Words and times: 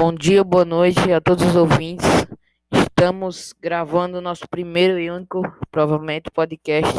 Bom 0.00 0.14
dia, 0.14 0.42
boa 0.42 0.64
noite 0.64 1.12
a 1.12 1.20
todos 1.20 1.44
os 1.44 1.54
ouvintes. 1.54 2.06
Estamos 2.72 3.52
gravando 3.52 4.18
nosso 4.18 4.48
primeiro 4.48 4.98
e 4.98 5.10
único, 5.10 5.42
provavelmente, 5.70 6.30
podcast. 6.30 6.94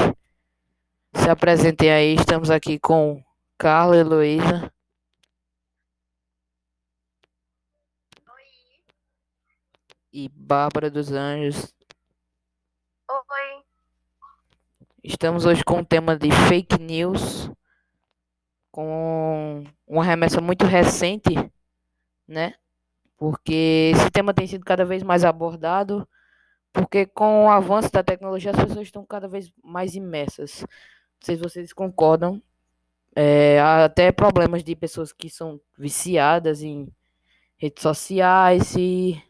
Se 1.16 1.28
apresentem 1.28 1.92
aí, 1.92 2.14
estamos 2.14 2.52
aqui 2.52 2.78
com 2.78 3.20
Carla 3.58 3.96
e 3.96 4.00
Heloísa. 4.02 4.72
E 10.14 10.30
Bárbara 10.30 10.92
dos 10.92 11.12
Anjos. 11.12 11.74
Oi. 13.10 13.64
Estamos 15.04 15.48
hoje 15.48 15.64
com 15.64 15.80
o 15.80 15.86
tema 15.86 16.16
de 16.16 16.30
fake 16.48 16.78
news, 16.80 17.50
com 18.72 19.64
uma 19.88 20.04
remessa 20.04 20.40
muito 20.40 20.66
recente, 20.66 21.34
né? 22.28 22.61
Porque 23.22 23.92
esse 23.94 24.10
tema 24.10 24.34
tem 24.34 24.48
sido 24.48 24.66
cada 24.66 24.84
vez 24.84 25.04
mais 25.04 25.24
abordado, 25.24 26.10
porque 26.74 27.06
com 27.06 27.46
o 27.46 27.50
avanço 27.52 27.92
da 27.92 28.02
tecnologia 28.02 28.50
as 28.50 28.58
pessoas 28.58 28.88
estão 28.88 29.06
cada 29.06 29.28
vez 29.28 29.54
mais 29.64 29.94
imersas. 29.94 30.62
Não 30.62 30.68
sei 31.22 31.36
se 31.36 31.44
vocês 31.44 31.72
concordam. 31.72 32.42
É, 33.16 33.60
há 33.60 33.86
até 33.86 34.12
problemas 34.12 34.64
de 34.64 34.76
pessoas 34.76 35.14
que 35.14 35.30
são 35.30 35.62
viciadas 35.78 36.64
em 36.64 36.92
redes 37.58 37.84
sociais 37.84 38.74
e 38.76 39.22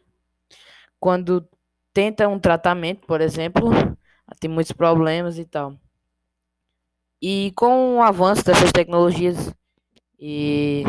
quando 0.98 1.46
tentam 1.92 2.32
um 2.32 2.40
tratamento, 2.40 3.06
por 3.06 3.20
exemplo, 3.20 3.68
tem 4.40 4.48
muitos 4.48 4.72
problemas 4.72 5.36
e 5.36 5.44
tal. 5.44 5.76
E 7.20 7.52
com 7.54 7.98
o 7.98 8.02
avanço 8.02 8.42
dessas 8.42 8.72
tecnologias 8.72 9.54
e 10.18 10.82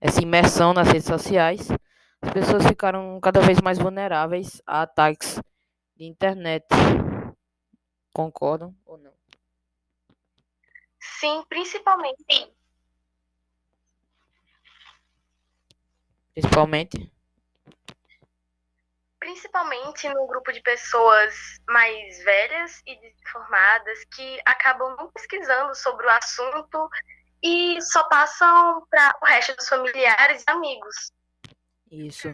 essa 0.00 0.20
imersão 0.20 0.74
nas 0.74 0.88
redes 0.88 1.06
sociais, 1.06 1.68
as 2.22 2.32
pessoas 2.32 2.66
ficaram 2.66 3.18
cada 3.20 3.40
vez 3.40 3.60
mais 3.60 3.78
vulneráveis 3.78 4.60
a 4.66 4.82
ataques 4.82 5.40
de 5.96 6.04
internet. 6.04 6.66
Concordam 8.12 8.74
ou 8.84 8.98
não? 8.98 9.12
Sim, 11.00 11.42
principalmente. 11.48 12.52
Principalmente? 16.34 17.12
Principalmente 19.18 20.08
no 20.08 20.26
grupo 20.26 20.52
de 20.52 20.60
pessoas 20.62 21.34
mais 21.68 22.22
velhas 22.24 22.82
e 22.86 22.98
desinformadas 23.00 24.04
que 24.14 24.40
acabam 24.46 24.96
não 24.96 25.10
pesquisando 25.12 25.74
sobre 25.74 26.06
o 26.06 26.10
assunto 26.10 26.88
e 27.42 27.80
só 27.82 28.04
passam 28.08 28.86
para 28.90 29.18
o 29.22 29.26
resto 29.26 29.54
dos 29.56 29.68
familiares 29.68 30.42
e 30.46 30.50
amigos. 30.50 31.12
Isso. 31.90 32.32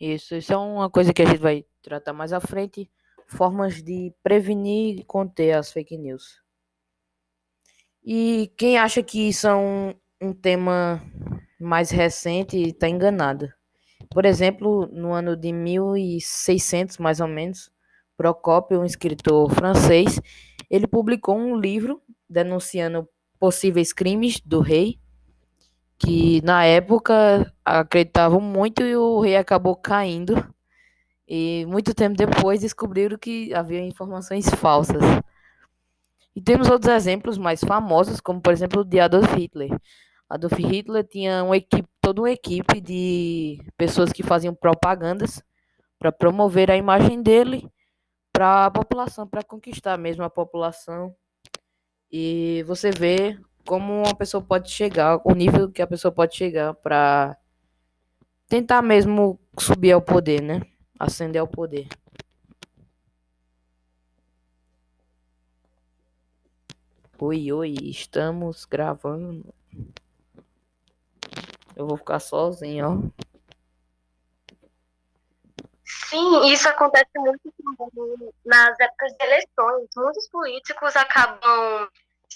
Isso, 0.00 0.34
isso 0.34 0.52
é 0.52 0.56
uma 0.56 0.90
coisa 0.90 1.12
que 1.14 1.22
a 1.22 1.26
gente 1.26 1.38
vai 1.38 1.64
tratar 1.80 2.12
mais 2.12 2.32
à 2.32 2.40
frente. 2.40 2.90
Formas 3.28 3.82
de 3.82 4.12
prevenir 4.22 4.98
e 4.98 5.04
conter 5.04 5.52
as 5.52 5.72
fake 5.72 5.96
news. 5.96 6.42
E 8.04 8.52
quem 8.58 8.76
acha 8.76 9.02
que 9.02 9.28
isso 9.28 9.46
é 9.46 9.54
um, 9.54 9.94
um 10.20 10.34
tema 10.34 11.00
mais 11.60 11.90
recente 11.90 12.56
está 12.60 12.88
enganado. 12.88 13.52
Por 14.10 14.26
exemplo, 14.26 14.88
no 14.92 15.12
ano 15.12 15.36
de 15.36 15.52
1600, 15.52 16.98
mais 16.98 17.20
ou 17.20 17.28
menos, 17.28 17.70
Procópio, 18.16 18.80
um 18.80 18.84
escritor 18.84 19.50
francês, 19.50 20.20
ele 20.68 20.86
publicou 20.86 21.36
um 21.36 21.56
livro 21.56 22.02
denunciando 22.28 23.08
possíveis 23.38 23.92
crimes 23.92 24.40
do 24.40 24.60
rei 24.60 25.00
que 26.04 26.42
na 26.42 26.64
época 26.64 27.52
acreditavam 27.64 28.40
muito 28.40 28.82
e 28.82 28.96
o 28.96 29.20
rei 29.20 29.36
acabou 29.36 29.76
caindo. 29.76 30.34
E 31.28 31.64
muito 31.66 31.94
tempo 31.94 32.16
depois 32.16 32.60
descobriram 32.60 33.16
que 33.16 33.54
havia 33.54 33.80
informações 33.80 34.48
falsas. 34.50 35.02
E 36.34 36.40
temos 36.40 36.68
outros 36.68 36.92
exemplos 36.92 37.38
mais 37.38 37.60
famosos, 37.60 38.20
como 38.20 38.40
por 38.40 38.52
exemplo 38.52 38.80
o 38.80 38.84
de 38.84 38.98
Adolf 38.98 39.32
Hitler. 39.34 39.70
Adolf 40.28 40.54
Hitler 40.58 41.04
tinha 41.04 41.44
uma 41.44 41.56
equipe, 41.56 41.88
toda 42.00 42.22
uma 42.22 42.30
equipe 42.30 42.80
de 42.80 43.60
pessoas 43.76 44.12
que 44.12 44.22
faziam 44.22 44.54
propagandas 44.54 45.42
para 45.98 46.10
promover 46.10 46.70
a 46.70 46.76
imagem 46.76 47.22
dele 47.22 47.70
para 48.32 48.66
a 48.66 48.70
população, 48.70 49.26
para 49.26 49.44
conquistar 49.44 49.96
mesmo 49.98 50.24
a 50.24 50.30
população. 50.30 51.14
E 52.10 52.64
você 52.66 52.90
vê 52.90 53.38
como 53.66 54.02
uma 54.02 54.14
pessoa 54.14 54.42
pode 54.42 54.70
chegar, 54.70 55.20
o 55.24 55.34
nível 55.34 55.70
que 55.70 55.82
a 55.82 55.86
pessoa 55.86 56.12
pode 56.12 56.36
chegar 56.36 56.74
para 56.74 57.36
tentar 58.48 58.82
mesmo 58.82 59.40
subir 59.58 59.92
ao 59.92 60.02
poder, 60.02 60.42
né? 60.42 60.60
Ascender 60.98 61.40
ao 61.40 61.48
poder. 61.48 61.88
Oi, 67.18 67.52
oi, 67.52 67.74
estamos 67.82 68.64
gravando. 68.64 69.54
Eu 71.76 71.86
vou 71.86 71.96
ficar 71.96 72.18
sozinho, 72.18 72.86
ó. 72.86 73.22
Sim, 75.84 76.52
isso 76.52 76.68
acontece 76.68 77.10
muito 77.16 77.40
nas 78.44 78.78
épocas 78.78 79.12
de 79.12 79.24
eleições. 79.24 79.88
Muitos 79.96 80.28
políticos 80.28 80.96
acabam 80.96 81.88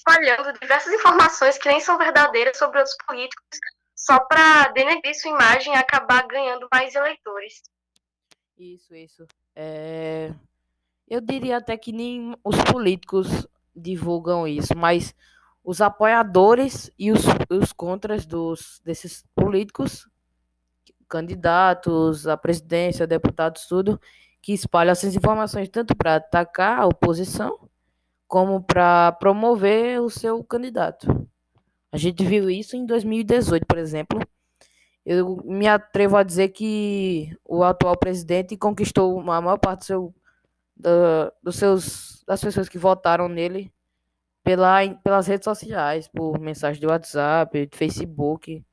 espalhando 0.07 0.57
diversas 0.61 0.93
informações 0.93 1.59
que 1.59 1.69
nem 1.69 1.81
são 1.81 1.99
verdadeiras 1.99 2.57
sobre 2.57 2.79
outros 2.79 2.97
políticos, 3.07 3.45
só 3.95 4.21
para 4.21 4.69
denegrir 4.69 5.15
sua 5.21 5.31
imagem 5.31 5.75
e 5.75 5.77
acabar 5.77 6.27
ganhando 6.27 6.69
mais 6.73 6.95
eleitores. 6.95 7.63
Isso, 8.57 8.95
isso. 8.95 9.27
É... 9.55 10.33
Eu 11.09 11.21
diria 11.21 11.57
até 11.59 11.77
que 11.77 11.93
nem 11.93 12.37
os 12.45 12.57
políticos 12.71 13.47
divulgam 13.75 14.47
isso, 14.47 14.77
mas 14.77 15.15
os 15.63 15.81
apoiadores 15.81 16.91
e 16.99 17.11
os, 17.11 17.23
os 17.51 17.73
contras 17.73 18.25
dos, 18.25 18.81
desses 18.85 19.25
políticos, 19.35 20.09
candidatos 21.09 22.27
à 22.27 22.37
presidência, 22.37 23.07
deputados, 23.07 23.67
tudo, 23.67 24.01
que 24.41 24.53
espalham 24.53 24.93
essas 24.93 25.15
informações 25.15 25.69
tanto 25.69 25.95
para 25.97 26.17
atacar 26.17 26.81
a 26.81 26.87
oposição 26.87 27.69
como 28.27 28.63
para 28.63 29.13
promover 29.13 30.01
o 30.01 30.11
seu 30.11 30.43
candidato. 30.45 31.29
A 31.93 31.97
gente 31.97 32.25
viu 32.25 32.51
isso 32.51 32.77
em 32.77 32.85
2018, 32.85 33.65
por 33.67 33.79
exemplo. 33.79 34.21
Eu 35.05 35.41
me 35.45 35.69
atrevo 35.69 36.17
a 36.17 36.23
dizer 36.23 36.49
que 36.49 37.31
o 37.45 37.63
atual 37.63 37.97
presidente 37.97 38.57
conquistou 38.57 39.21
a 39.21 39.41
maior 39.41 39.59
parte 39.59 39.81
do 39.81 39.85
seu, 39.85 40.15
dos 41.43 41.57
seus, 41.57 42.25
das 42.27 42.41
pessoas 42.41 42.69
que 42.69 42.77
votaram 42.77 43.29
nele 43.29 43.73
pela, 44.43 44.79
pelas 45.03 45.27
redes 45.29 45.45
sociais, 45.45 46.09
por 46.09 46.39
mensagem 46.41 46.81
de 46.81 46.87
WhatsApp, 46.87 47.67
de 47.67 47.77
Facebook. 47.77 48.65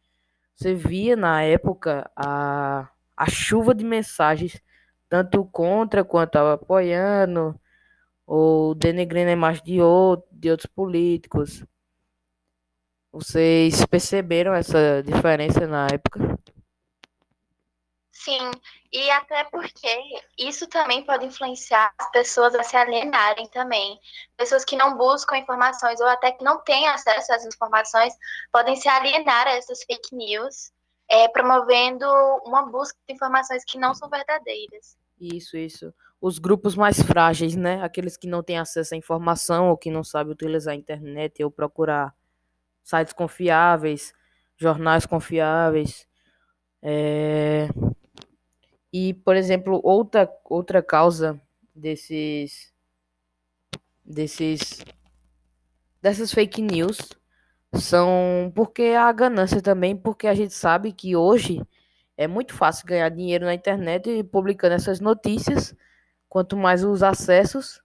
Você 0.56 0.74
via 0.74 1.16
na 1.16 1.44
época 1.44 2.10
a, 2.16 2.90
a 3.16 3.30
chuva 3.30 3.76
de 3.76 3.86
mensagens, 3.86 4.60
tanto 5.08 5.46
contra 5.46 6.04
quanto 6.04 6.38
apoiando 6.38 7.60
ou 8.26 8.74
denegrindo 8.74 9.30
a 9.30 9.34
imagem 9.34 9.64
de, 9.64 9.82
outro, 9.82 10.28
de 10.32 10.50
outros 10.50 10.70
políticos. 10.74 11.64
Vocês 13.12 13.86
perceberam 13.86 14.54
essa 14.54 15.04
diferença 15.04 15.68
na 15.68 15.88
época? 15.88 16.40
Sim, 18.12 18.52
e 18.92 19.12
até 19.12 19.44
porque 19.46 19.88
isso 20.38 20.66
também 20.68 21.06
pode 21.06 21.26
influenciar 21.26 21.94
as 22.00 22.10
pessoas 22.12 22.56
a 22.56 22.64
se 22.64 22.78
alienarem 22.78 23.48
também. 23.50 24.00
Pessoas 24.38 24.64
que 24.64 24.78
não 24.78 24.98
buscam 24.98 25.38
informações 25.38 26.00
ou 26.00 26.08
até 26.08 26.32
que 26.32 26.44
não 26.44 26.60
têm 26.64 26.88
acesso 26.88 27.34
às 27.34 27.46
informações 27.46 28.14
podem 28.52 28.78
se 28.78 28.88
alienar 28.88 29.48
a 29.48 29.52
essas 29.52 29.84
fake 29.84 30.16
news, 30.16 30.72
é, 31.10 31.28
promovendo 31.28 32.06
uma 32.46 32.66
busca 32.66 32.98
de 33.06 33.14
informações 33.14 33.66
que 33.66 33.78
não 33.78 33.94
são 33.94 34.10
verdadeiras. 34.10 34.98
Isso, 35.20 35.58
isso 35.58 35.94
os 36.24 36.40
grupos 36.40 36.74
mais 36.74 37.02
frágeis, 37.02 37.54
né? 37.54 37.84
Aqueles 37.84 38.16
que 38.16 38.28
não 38.28 38.42
têm 38.42 38.58
acesso 38.58 38.94
à 38.94 38.98
informação 38.98 39.68
ou 39.68 39.78
que 39.78 39.92
não 39.92 40.06
sabem 40.06 40.32
utilizar 40.32 40.74
a 40.74 40.78
internet 40.78 41.44
ou 41.44 41.52
procurar 41.52 42.16
sites 42.82 43.12
confiáveis, 43.12 44.14
jornais 44.56 45.06
confiáveis. 45.06 46.08
É... 46.82 47.68
E, 48.94 49.14
por 49.16 49.36
exemplo, 49.36 49.82
outra, 49.84 50.30
outra 50.46 50.82
causa 50.82 51.38
desses 51.76 52.72
desses 54.06 54.80
dessas 56.02 56.32
fake 56.34 56.62
news 56.62 57.00
são 57.74 58.50
porque 58.56 58.94
a 58.98 59.12
ganância 59.12 59.62
também, 59.62 59.94
porque 59.94 60.28
a 60.28 60.34
gente 60.34 60.54
sabe 60.54 60.94
que 60.94 61.18
hoje 61.18 61.62
é 62.16 62.28
muito 62.28 62.54
fácil 62.54 62.88
ganhar 62.88 63.10
dinheiro 63.10 63.44
na 63.44 63.54
internet 63.54 64.24
publicando 64.32 64.76
essas 64.76 65.02
notícias 65.02 65.76
Quanto 66.34 66.58
mais 66.58 66.84
os 66.84 67.04
acessos, 67.04 67.80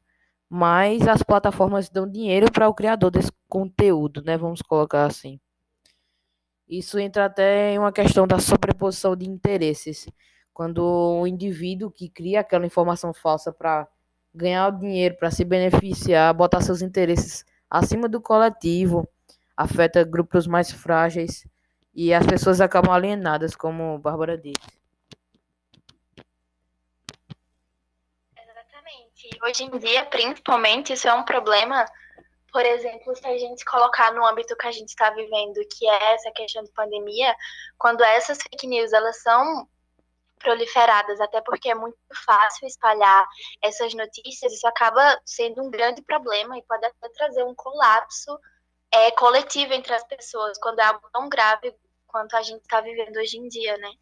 mais 0.49 1.07
as 1.07 1.23
plataformas 1.23 1.91
dão 1.91 2.11
dinheiro 2.11 2.51
para 2.51 2.67
o 2.67 2.73
criador 2.73 3.11
desse 3.11 3.31
conteúdo, 3.47 4.23
né? 4.23 4.39
Vamos 4.39 4.63
colocar 4.63 5.05
assim. 5.05 5.39
Isso 6.67 6.99
entra 6.99 7.27
até 7.27 7.75
em 7.75 7.79
uma 7.79 7.93
questão 7.93 8.27
da 8.27 8.39
sobreposição 8.39 9.15
de 9.15 9.29
interesses. 9.29 10.09
Quando 10.55 10.79
o 10.79 11.27
indivíduo 11.27 11.91
que 11.91 12.09
cria 12.09 12.41
aquela 12.41 12.65
informação 12.65 13.13
falsa 13.13 13.53
para 13.53 13.87
ganhar 14.35 14.69
o 14.69 14.79
dinheiro, 14.79 15.19
para 15.19 15.31
se 15.31 15.45
beneficiar, 15.45 16.33
botar 16.33 16.63
seus 16.63 16.81
interesses 16.81 17.45
acima 17.69 18.09
do 18.09 18.19
coletivo, 18.19 19.07
afeta 19.55 20.03
grupos 20.05 20.47
mais 20.47 20.71
frágeis 20.71 21.47
e 21.95 22.15
as 22.15 22.27
pessoas 22.27 22.63
acabam 22.63 22.95
alienadas, 22.95 23.55
como 23.55 23.99
Bárbara 23.99 24.39
disse. 24.39 24.78
Hoje 29.43 29.65
em 29.65 29.79
dia, 29.79 30.05
principalmente, 30.07 30.93
isso 30.93 31.09
é 31.09 31.15
um 31.15 31.25
problema 31.25 31.87
por 32.53 32.65
exemplo, 32.65 33.15
se 33.15 33.27
a 33.27 33.39
gente 33.39 33.65
colocar 33.65 34.13
no 34.13 34.27
âmbito 34.27 34.57
que 34.57 34.67
a 34.67 34.73
gente 34.73 34.89
está 34.89 35.11
vivendo, 35.11 35.61
que 35.71 35.87
é 35.87 36.15
essa 36.15 36.31
questão 36.31 36.65
de 36.65 36.73
pandemia, 36.73 37.35
quando 37.77 38.03
essas 38.03 38.39
fake 38.43 38.67
news 38.67 38.93
elas 38.93 39.21
são 39.23 39.69
proliferadas, 40.39 41.21
até 41.21 41.41
porque 41.41 41.69
é 41.69 41.75
muito 41.75 41.99
fácil 42.25 42.67
espalhar 42.67 43.27
essas 43.63 43.93
notícias, 43.95 44.53
isso 44.53 44.67
acaba 44.67 45.21
sendo 45.27 45.63
um 45.63 45.71
grande 45.71 46.01
problema 46.03 46.57
e 46.57 46.63
pode 46.63 46.87
até 46.87 47.09
trazer 47.11 47.45
um 47.45 47.55
colapso 47.55 48.39
é, 48.93 49.11
coletivo 49.11 49.75
entre 49.75 49.93
as 49.93 50.05
pessoas, 50.05 50.59
quando 50.59 50.79
é 50.79 50.85
algo 50.85 51.09
tão 51.13 51.29
grave 51.29 51.75
quanto 52.07 52.35
a 52.35 52.43
gente 52.43 52.63
está 52.63 52.81
vivendo 52.81 53.17
hoje 53.19 53.37
em 53.37 53.49
dia, 53.49 53.77
né? 53.77 53.93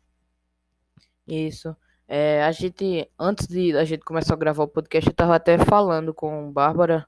Isso. 1.27 1.77
É, 2.09 2.45
a 2.45 2.53
gente, 2.53 3.11
antes 3.19 3.47
de 3.49 3.77
a 3.77 3.85
gente 3.85 4.05
começar 4.05 4.35
a 4.35 4.37
gravar 4.37 4.65
o 4.65 4.69
podcast, 4.69 5.09
eu 5.09 5.13
estava 5.13 5.35
até 5.37 5.59
falando 5.59 6.15
com 6.15 6.53
Bárbara 6.53 7.07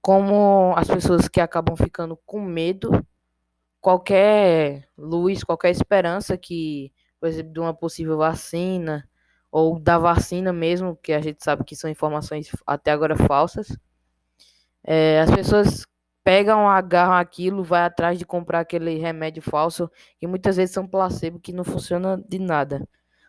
como 0.00 0.74
as 0.76 0.88
pessoas 0.88 1.28
que 1.28 1.40
acabam 1.40 1.76
ficando 1.76 2.16
com 2.24 2.40
medo, 2.40 3.04
qualquer 3.80 4.88
luz, 4.96 5.42
qualquer 5.44 5.70
esperança 5.70 6.36
que, 6.38 6.92
por 7.20 7.28
exemplo, 7.28 7.52
de 7.52 7.60
uma 7.60 7.74
possível 7.74 8.18
vacina 8.18 9.08
ou 9.50 9.78
da 9.80 9.98
vacina 9.98 10.52
mesmo, 10.52 10.96
que 10.96 11.12
a 11.12 11.20
gente 11.20 11.42
sabe 11.42 11.64
que 11.64 11.76
são 11.76 11.90
informações 11.90 12.50
até 12.66 12.92
agora 12.92 13.16
falsas, 13.16 13.76
é, 14.84 15.20
as 15.20 15.30
pessoas 15.30 15.86
pegam, 16.24 16.68
agarram 16.68 17.14
aquilo, 17.14 17.64
vai 17.64 17.82
atrás 17.82 18.18
de 18.18 18.26
comprar 18.26 18.60
aquele 18.60 18.98
remédio 18.98 19.42
falso, 19.42 19.90
que 20.18 20.26
muitas 20.26 20.56
vezes 20.56 20.74
são 20.74 20.86
placebo, 20.86 21.40
que 21.40 21.52
não 21.52 21.64
funciona 21.64 22.22
de 22.28 22.38
nada. 22.38 22.86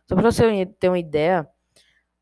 Só 0.10 0.16
para 0.16 0.32
você 0.32 0.66
ter 0.66 0.90
uma 0.90 0.98
ideia, 0.98 1.48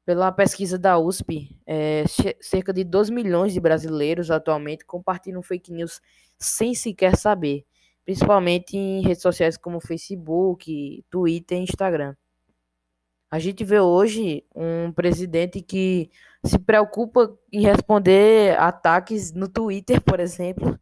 pela 0.05 0.29
pesquisa 0.29 0.77
da 0.77 0.99
USP, 0.99 1.57
é, 1.65 2.03
cerca 2.41 2.73
de 2.73 2.83
2 2.83 3.09
milhões 3.09 3.53
de 3.53 3.61
brasileiros 3.61 4.29
atualmente 4.29 4.83
compartilham 4.83 5.41
fake 5.41 5.71
news 5.71 6.01
sem 6.37 6.75
sequer 6.75 7.15
saber, 7.15 7.65
principalmente 8.03 8.75
em 8.75 9.01
redes 9.01 9.21
sociais 9.21 9.55
como 9.55 9.79
Facebook, 9.79 11.05
Twitter 11.09 11.59
e 11.59 11.61
Instagram. 11.61 12.13
A 13.31 13.39
gente 13.39 13.63
vê 13.63 13.79
hoje 13.79 14.43
um 14.53 14.91
presidente 14.91 15.61
que 15.61 16.11
se 16.43 16.59
preocupa 16.59 17.37
em 17.53 17.61
responder 17.61 18.59
ataques 18.59 19.31
no 19.31 19.47
Twitter, 19.47 20.01
por 20.01 20.19
exemplo, 20.19 20.77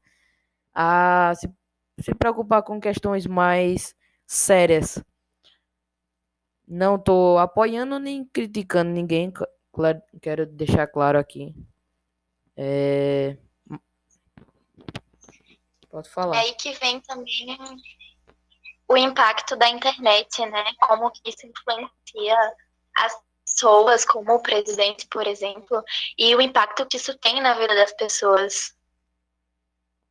a 0.73 1.33
se, 1.35 1.47
se 1.99 2.15
preocupar 2.15 2.63
com 2.63 2.81
questões 2.81 3.27
mais 3.27 3.93
sérias 4.25 5.03
não 6.67 6.95
estou 6.95 7.37
apoiando 7.37 7.99
nem 7.99 8.25
criticando 8.25 8.91
ninguém, 8.91 9.31
claro, 9.71 10.01
quero 10.21 10.45
deixar 10.45 10.87
claro 10.87 11.19
aqui. 11.19 11.55
É... 12.55 13.37
Pode 15.89 16.09
falar. 16.09 16.35
É 16.37 16.39
aí 16.39 16.53
que 16.53 16.73
vem 16.73 16.99
também 17.01 17.57
o 18.87 18.97
impacto 18.97 19.55
da 19.55 19.69
internet, 19.69 20.45
né? 20.45 20.63
Como 20.79 21.11
que 21.11 21.29
isso 21.29 21.47
influencia 21.47 22.37
as 22.97 23.17
pessoas, 23.45 24.05
como 24.05 24.33
o 24.33 24.41
presidente, 24.41 25.07
por 25.07 25.27
exemplo, 25.27 25.83
e 26.17 26.35
o 26.35 26.41
impacto 26.41 26.85
que 26.85 26.97
isso 26.97 27.17
tem 27.17 27.41
na 27.41 27.53
vida 27.53 27.75
das 27.75 27.93
pessoas. 27.93 28.75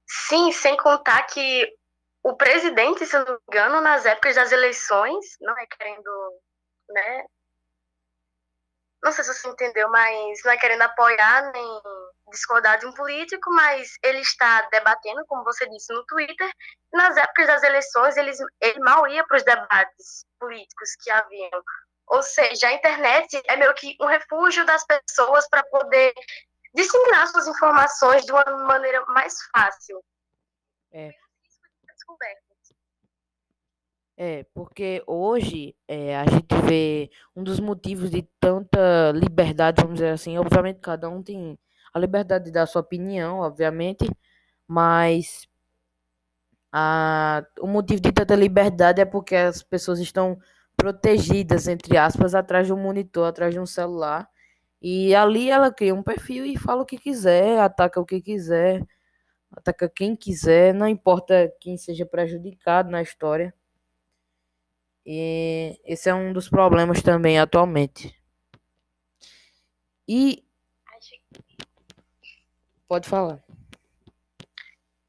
Sim, 0.07 0.53
sem 0.53 0.77
contar 0.77 1.25
que 1.25 1.73
o 2.25 2.35
presidente, 2.35 3.05
se 3.05 3.19
não 3.19 3.27
me 3.27 3.39
engano, 3.51 3.81
nas 3.83 4.07
épocas 4.07 4.35
das 4.35 4.51
eleições, 4.51 5.37
não 5.43 5.57
é 5.59 5.67
querendo, 5.67 6.41
né? 6.89 7.27
Não 9.03 9.13
sei 9.13 9.23
se 9.23 9.35
você 9.35 9.49
entendeu, 9.49 9.91
mas 9.91 10.43
não 10.43 10.53
é 10.53 10.57
querendo 10.57 10.81
apoiar 10.81 11.53
nem 11.53 11.83
discordar 12.31 12.79
de 12.79 12.87
um 12.87 12.95
político, 12.95 13.53
mas 13.53 13.99
ele 14.03 14.21
está 14.21 14.63
debatendo, 14.71 15.23
como 15.27 15.45
você 15.45 15.69
disse, 15.69 15.93
no 15.93 16.03
Twitter. 16.07 16.51
Nas 16.91 17.15
épocas 17.15 17.47
das 17.47 17.63
eleições, 17.63 18.17
ele, 18.17 18.33
ele 18.63 18.81
mal 18.81 19.07
ia 19.07 19.23
para 19.27 19.37
os 19.37 19.45
debates 19.45 20.25
políticos 20.41 20.97
que 21.03 21.11
haviam. 21.11 21.63
Ou 22.07 22.23
seja, 22.23 22.69
a 22.69 22.73
internet 22.73 23.43
é 23.47 23.57
meio 23.57 23.75
que 23.75 23.95
um 24.01 24.07
refúgio 24.07 24.65
das 24.65 24.83
pessoas 24.87 25.47
para 25.51 25.63
poder 25.65 26.15
disseminar 26.73 27.29
suas 27.29 27.47
informações 27.47 28.25
de 28.25 28.33
uma 28.33 28.45
maneira 28.67 29.05
mais 29.09 29.37
fácil. 29.55 30.03
É. 30.91 31.24
É, 34.17 34.45
porque 34.55 35.03
hoje 35.09 35.75
é, 35.89 36.17
a 36.17 36.25
gente 36.27 36.55
vê 36.65 37.11
um 37.35 37.43
dos 37.43 37.59
motivos 37.59 38.11
de 38.11 38.23
tanta 38.39 39.11
liberdade, 39.13 39.83
vamos 39.83 39.97
dizer 39.97 40.11
assim, 40.11 40.39
obviamente 40.39 40.79
cada 40.81 41.09
um 41.09 41.21
tem 41.21 41.59
a 41.93 41.99
liberdade 41.99 42.45
de 42.45 42.53
dar 42.53 42.67
sua 42.67 42.81
opinião, 42.81 43.41
obviamente, 43.41 44.09
mas 44.69 45.49
a, 46.73 47.45
o 47.61 47.67
motivo 47.67 48.01
de 48.01 48.13
tanta 48.13 48.35
liberdade 48.37 49.01
é 49.01 49.05
porque 49.05 49.35
as 49.37 49.63
pessoas 49.63 49.99
estão 49.99 50.39
protegidas, 50.77 51.69
entre 51.69 51.97
aspas, 51.97 52.35
atrás 52.35 52.67
de 52.67 52.73
um 52.73 52.77
monitor, 52.81 53.27
atrás 53.27 53.53
de 53.55 53.61
um 53.61 53.67
celular, 53.67 54.29
e 54.83 55.15
ali 55.15 55.51
ela 55.51 55.73
cria 55.73 55.95
um 55.95 56.03
perfil 56.03 56.45
e 56.47 56.59
fala 56.59 56.83
o 56.83 56.87
que 56.87 56.99
quiser, 56.99 57.59
ataca 57.61 58.01
o 58.01 58.07
que 58.07 58.21
quiser, 58.21 58.83
ataca 59.57 59.89
quem 59.89 60.17
quiser, 60.17 60.75
não 60.75 60.89
importa 60.89 61.53
quem 61.61 61.77
seja 61.77 62.05
prejudicado 62.05 62.91
na 62.91 63.03
história. 63.03 63.55
E 65.07 65.81
esse 65.85 66.09
é 66.09 66.15
um 66.15 66.33
dos 66.33 66.49
problemas 66.49 67.03
também 67.03 67.39
atualmente. 67.39 68.15
E. 70.09 70.45
Pode 72.89 73.09
falar. 73.09 73.43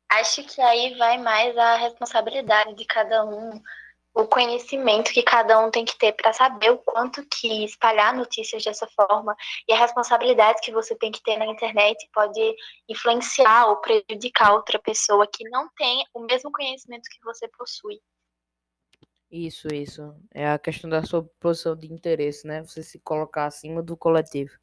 Acho 0.09 0.43
que 0.43 0.61
aí 0.61 0.97
vai 0.97 1.17
mais 1.17 1.57
a 1.57 1.75
responsabilidade 1.75 2.73
de 2.75 2.85
cada 2.85 3.25
um, 3.25 3.61
o 4.15 4.25
conhecimento 4.25 5.11
que 5.11 5.21
cada 5.21 5.59
um 5.59 5.69
tem 5.69 5.83
que 5.83 5.97
ter 5.97 6.13
para 6.13 6.31
saber 6.31 6.71
o 6.71 6.77
quanto 6.77 7.25
que 7.27 7.65
espalhar 7.65 8.15
notícias 8.15 8.63
dessa 8.63 8.87
forma 8.87 9.35
e 9.67 9.73
a 9.73 9.77
responsabilidade 9.77 10.61
que 10.61 10.71
você 10.71 10.95
tem 10.95 11.11
que 11.11 11.21
ter 11.21 11.37
na 11.37 11.45
internet 11.45 12.09
pode 12.13 12.55
influenciar 12.87 13.67
ou 13.67 13.75
prejudicar 13.77 14.53
outra 14.53 14.79
pessoa 14.79 15.27
que 15.27 15.43
não 15.49 15.69
tem 15.75 16.05
o 16.13 16.21
mesmo 16.21 16.49
conhecimento 16.49 17.09
que 17.09 17.21
você 17.25 17.45
possui. 17.49 18.01
Isso, 19.29 19.67
isso. 19.67 20.15
É 20.33 20.49
a 20.49 20.57
questão 20.57 20.89
da 20.89 21.03
sua 21.03 21.23
posição 21.41 21.75
de 21.75 21.91
interesse, 21.91 22.47
né? 22.47 22.63
Você 22.63 22.81
se 22.81 22.99
colocar 22.99 23.47
acima 23.47 23.83
do 23.83 23.97
coletivo. 23.97 24.57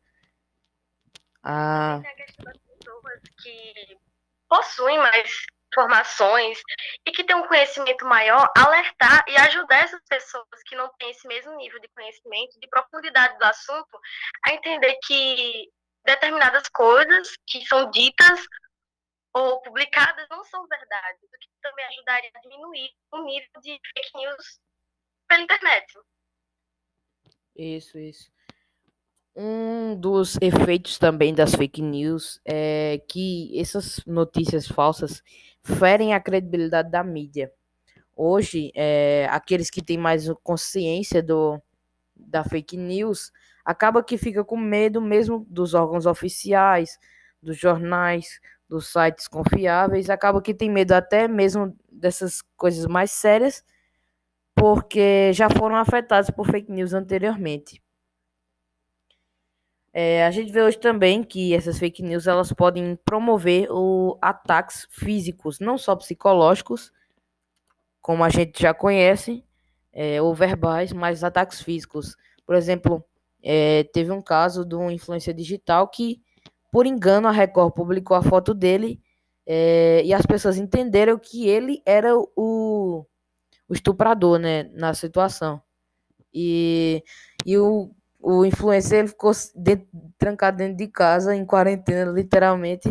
Ah. 1.43 2.01
Tem 2.01 2.11
a 2.11 2.15
questão 2.15 2.45
das 2.47 2.57
pessoas 2.57 3.21
que 3.43 3.99
possuem 4.49 4.97
mais 4.97 5.45
informações 5.73 6.61
e 7.07 7.11
que 7.11 7.25
têm 7.25 7.37
um 7.37 7.49
conhecimento 7.49 8.05
maior, 8.05 8.47
alertar 8.57 9.25
e 9.27 9.37
ajudar 9.37 9.85
essas 9.85 10.01
pessoas 10.09 10.47
que 10.67 10.77
não 10.77 10.91
têm 10.99 11.11
esse 11.11 11.27
mesmo 11.27 11.57
nível 11.57 11.81
de 11.81 11.89
conhecimento, 11.89 12.61
de 12.61 12.69
profundidade 12.69 13.39
do 13.39 13.45
assunto, 13.45 14.01
a 14.47 14.53
entender 14.53 14.97
que 15.05 15.69
determinadas 16.05 16.69
coisas 16.69 17.33
que 17.47 17.65
são 17.67 17.91
ditas 17.91 18.41
ou 19.35 19.63
publicadas 19.63 20.29
não 20.29 20.45
são 20.45 20.67
verdade, 20.67 21.19
o 21.23 21.39
que 21.39 21.49
também 21.63 21.87
ajudaria 21.87 22.31
a 22.35 22.41
diminuir 22.41 22.91
o 23.13 23.23
nível 23.23 23.61
de 23.63 23.81
fake 23.95 24.17
news 24.17 24.61
pela 25.27 25.43
internet. 25.43 25.87
Isso, 27.57 27.99
isso. 27.99 28.31
Um 29.35 29.97
dos 29.97 30.37
efeitos 30.43 30.99
também 30.99 31.35
das 31.35 31.55
fake 31.55 31.81
news 31.81 32.39
é 32.45 33.01
que 33.09 33.59
essas 33.59 34.01
notícias 34.07 34.69
falsas 34.69 35.23
ferem 35.63 36.13
a 36.13 36.21
credibilidade 36.21 36.91
da 36.91 37.03
mídia. 37.03 37.51
Hoje, 38.15 38.71
é, 38.75 39.27
aqueles 39.31 39.71
que 39.71 39.83
têm 39.83 39.99
mais 39.99 40.29
consciência 40.43 41.23
do, 41.23 41.61
da 42.17 42.45
fake 42.45 42.77
news 42.77 43.33
acaba 43.65 44.03
que 44.05 44.19
fica 44.19 44.45
com 44.45 44.57
medo 44.57 45.01
mesmo 45.01 45.47
dos 45.49 45.75
órgãos 45.75 46.07
oficiais, 46.07 46.99
dos 47.43 47.57
jornais, 47.59 48.41
dos 48.69 48.89
sites 48.93 49.29
confiáveis, 49.29 50.11
acaba 50.11 50.43
que 50.43 50.55
tem 50.55 50.71
medo 50.71 50.93
até 50.93 51.27
mesmo 51.29 51.77
dessas 51.91 52.43
coisas 52.57 52.87
mais 52.87 53.11
sérias, 53.13 53.65
porque 54.55 55.33
já 55.33 55.49
foram 55.51 55.77
afetados 55.77 56.31
por 56.31 56.47
fake 56.47 56.71
news 56.73 56.95
anteriormente. 56.95 57.82
É, 59.95 60.25
a 60.25 60.31
gente 60.31 60.51
vê 60.51 60.63
hoje 60.63 60.79
também 60.79 61.23
que 61.23 61.55
essas 61.55 61.79
fake 61.79 62.03
news 62.03 62.27
elas 62.27 62.53
podem 62.53 62.97
promover 63.05 63.69
o 63.71 64.17
ataques 64.23 64.87
físicos, 64.91 65.61
não 65.61 65.77
só 65.77 65.95
psicológicos, 65.95 66.91
como 68.01 68.25
a 68.25 68.31
gente 68.31 68.63
já 68.63 68.73
conhece, 68.73 69.45
é, 69.93 70.21
ou 70.23 70.35
verbais, 70.35 70.93
mas 70.93 71.23
ataques 71.23 71.61
físicos. 71.61 72.17
Por 72.47 72.55
exemplo, 72.55 73.05
é, 73.43 73.85
teve 73.93 74.11
um 74.11 74.23
caso 74.23 74.65
de 74.65 74.75
um 74.75 74.91
influência 74.91 75.35
digital 75.35 75.87
que, 75.89 76.23
por 76.71 76.87
engano, 76.87 77.29
a 77.29 77.33
Record 77.33 77.75
publicou 77.75 78.17
a 78.17 78.23
foto 78.23 78.55
dele 78.55 79.01
é, 79.47 80.03
e 80.05 80.15
as 80.15 80.25
pessoas 80.25 80.57
entenderam 80.57 81.19
que 81.19 81.49
ele 81.49 81.83
era 81.85 82.17
o, 82.17 83.05
o 83.69 83.75
estuprador, 83.75 84.39
né, 84.39 84.65
na 84.73 84.95
situação. 84.95 85.61
E, 86.33 87.05
e 87.45 87.59
o, 87.59 87.95
o 88.23 88.45
influencer 88.45 89.01
ele 89.01 89.09
ficou 89.09 89.33
dentro, 89.55 89.89
trancado 90.17 90.59
dentro 90.59 90.77
de 90.77 90.87
casa, 90.87 91.35
em 91.35 91.45
quarentena, 91.45 92.11
literalmente, 92.13 92.89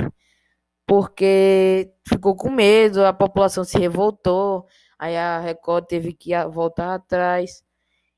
porque 0.86 1.94
ficou 2.08 2.36
com 2.36 2.52
medo, 2.52 3.06
a 3.06 3.14
população 3.14 3.64
se 3.64 3.78
revoltou, 3.80 4.68
aí 5.00 5.16
a 5.18 5.40
Record 5.40 5.86
teve 5.86 6.14
que 6.14 6.32
voltar 6.48 6.94
atrás. 6.96 7.64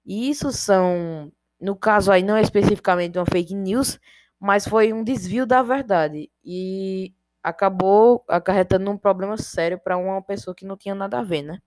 E 0.05 0.29
isso 0.29 0.51
são, 0.51 1.31
no 1.61 1.75
caso 1.75 2.11
aí, 2.11 2.23
não 2.23 2.35
é 2.35 2.41
especificamente 2.41 3.17
uma 3.17 3.25
fake 3.25 3.55
news, 3.55 3.99
mas 4.39 4.67
foi 4.67 4.91
um 4.91 5.03
desvio 5.03 5.45
da 5.45 5.61
verdade. 5.61 6.31
E 6.43 7.13
acabou 7.43 8.23
acarretando 8.27 8.89
um 8.89 8.97
problema 8.97 9.37
sério 9.37 9.79
para 9.79 9.97
uma 9.97 10.21
pessoa 10.21 10.55
que 10.55 10.65
não 10.65 10.77
tinha 10.77 10.95
nada 10.95 11.19
a 11.19 11.23
ver, 11.23 11.43
né? 11.43 11.59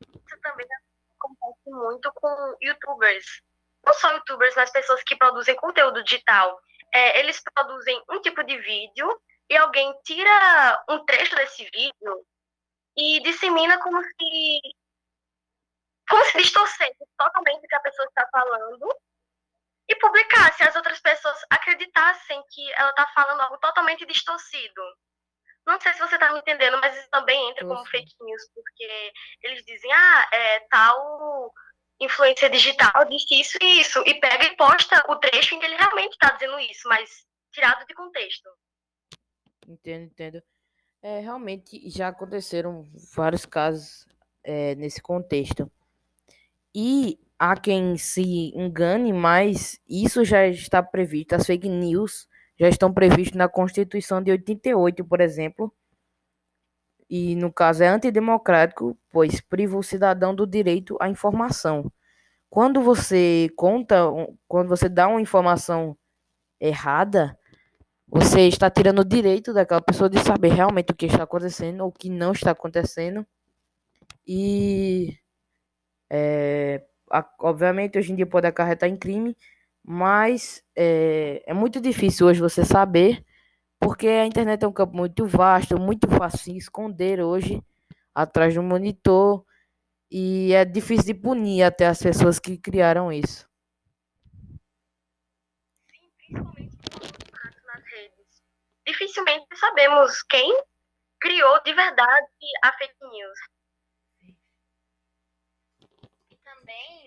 Isso 0.00 0.40
também 0.42 0.66
muito 1.70 2.10
com 2.14 2.56
youtubers. 2.60 3.42
Não 3.84 3.92
só 3.94 4.12
youtubers, 4.12 4.54
mas 4.56 4.70
pessoas 4.70 5.02
que 5.04 5.16
produzem 5.16 5.56
conteúdo 5.56 6.02
digital. 6.02 6.58
É, 6.94 7.20
eles 7.20 7.40
produzem 7.54 8.02
um 8.10 8.20
tipo 8.20 8.42
de 8.44 8.58
vídeo 8.58 9.20
e 9.50 9.56
alguém 9.56 9.94
tira 10.04 10.84
um 10.88 11.04
trecho 11.04 11.34
desse 11.36 11.64
vídeo 11.64 12.26
e 12.96 13.20
dissemina 13.20 13.78
como 13.80 14.02
se 14.02 14.60
como 16.08 16.24
se 16.24 16.38
distorcesse 16.38 17.04
totalmente 17.18 17.64
o 17.64 17.68
que 17.68 17.74
a 17.74 17.80
pessoa 17.80 18.06
está 18.06 18.28
falando 18.30 18.88
e 19.88 19.94
publicasse, 19.96 20.62
as 20.62 20.74
outras 20.74 21.00
pessoas 21.00 21.38
acreditassem 21.50 22.42
que 22.50 22.72
ela 22.74 22.90
está 22.90 23.06
falando 23.08 23.40
algo 23.40 23.58
totalmente 23.58 24.04
distorcido. 24.06 24.82
Não 25.66 25.80
sei 25.80 25.92
se 25.94 25.98
você 25.98 26.14
está 26.14 26.32
me 26.32 26.38
entendendo, 26.38 26.78
mas 26.80 26.96
isso 26.96 27.08
também 27.10 27.50
entra 27.50 27.66
como 27.66 27.84
fake 27.86 28.14
news, 28.20 28.42
porque 28.54 29.12
eles 29.42 29.64
dizem, 29.64 29.92
ah, 29.92 30.28
é, 30.32 30.60
tal 30.70 31.52
influência 32.00 32.50
digital 32.50 33.04
disse 33.08 33.40
isso 33.40 33.58
e 33.60 33.80
isso, 33.80 34.02
e 34.06 34.14
pega 34.20 34.44
e 34.44 34.56
posta 34.56 35.02
o 35.08 35.16
trecho 35.16 35.54
em 35.54 35.58
que 35.58 35.64
ele 35.64 35.76
realmente 35.76 36.12
está 36.12 36.30
dizendo 36.32 36.58
isso, 36.60 36.88
mas 36.88 37.26
tirado 37.50 37.86
de 37.86 37.94
contexto. 37.94 38.48
Entendo, 39.66 40.04
entendo. 40.04 40.42
É, 41.02 41.20
realmente 41.20 41.88
já 41.88 42.08
aconteceram 42.08 42.86
vários 43.14 43.46
casos 43.46 44.06
é, 44.44 44.74
nesse 44.74 45.00
contexto. 45.00 45.70
E 46.74 47.18
há 47.38 47.56
quem 47.56 47.96
se 47.96 48.52
engane, 48.54 49.12
mas 49.12 49.80
isso 49.88 50.24
já 50.24 50.46
está 50.46 50.82
previsto, 50.82 51.34
as 51.34 51.46
fake 51.46 51.68
news 51.68 52.28
já 52.58 52.68
estão 52.68 52.92
previstas 52.92 53.36
na 53.36 53.48
Constituição 53.48 54.22
de 54.22 54.30
88, 54.30 55.04
por 55.04 55.20
exemplo. 55.20 55.72
E 57.08 57.36
no 57.36 57.52
caso 57.52 57.82
é 57.84 57.88
antidemocrático, 57.88 58.98
pois 59.10 59.40
priva 59.40 59.76
o 59.76 59.82
cidadão 59.82 60.34
do 60.34 60.46
direito 60.46 60.96
à 61.00 61.08
informação. 61.08 61.90
Quando 62.50 62.80
você 62.80 63.48
conta, 63.56 63.96
quando 64.48 64.68
você 64.68 64.88
dá 64.88 65.06
uma 65.08 65.20
informação 65.20 65.96
errada, 66.60 67.38
você 68.08 68.42
está 68.48 68.70
tirando 68.70 69.00
o 69.00 69.04
direito 69.04 69.52
daquela 69.52 69.80
pessoa 69.82 70.08
de 70.08 70.18
saber 70.20 70.48
realmente 70.52 70.92
o 70.92 70.96
que 70.96 71.06
está 71.06 71.24
acontecendo 71.24 71.82
ou 71.82 71.88
o 71.88 71.92
que 71.92 72.08
não 72.08 72.32
está 72.32 72.52
acontecendo. 72.52 73.26
E 74.26 75.16
é, 76.10 76.84
obviamente 77.40 77.98
hoje 77.98 78.12
em 78.12 78.16
dia 78.16 78.26
pode 78.26 78.46
acarretar 78.46 78.88
em 78.88 78.96
crime, 78.96 79.36
mas 79.86 80.64
é, 80.74 81.44
é 81.46 81.54
muito 81.54 81.80
difícil 81.80 82.26
hoje 82.26 82.40
você 82.40 82.64
saber, 82.64 83.24
porque 83.78 84.08
a 84.08 84.26
internet 84.26 84.64
é 84.64 84.68
um 84.68 84.72
campo 84.72 84.96
muito 84.96 85.24
vasto, 85.26 85.78
muito 85.78 86.08
fácil 86.08 86.52
de 86.52 86.58
esconder 86.58 87.20
hoje 87.20 87.62
atrás 88.12 88.52
do 88.52 88.62
monitor 88.64 89.44
e 90.10 90.52
é 90.52 90.64
difícil 90.64 91.06
de 91.06 91.14
punir 91.14 91.62
até 91.62 91.86
as 91.86 92.02
pessoas 92.02 92.40
que 92.40 92.58
criaram 92.58 93.12
isso. 93.12 93.48
Sim, 95.88 96.10
principalmente 96.16 96.76
nas 97.66 97.84
redes. 97.84 98.42
Dificilmente 98.84 99.46
sabemos 99.54 100.20
quem 100.24 100.52
criou 101.20 101.62
de 101.62 101.72
verdade 101.72 102.26
a 102.64 102.72
fake 102.72 102.94
news 103.12 103.38
também 106.66 107.05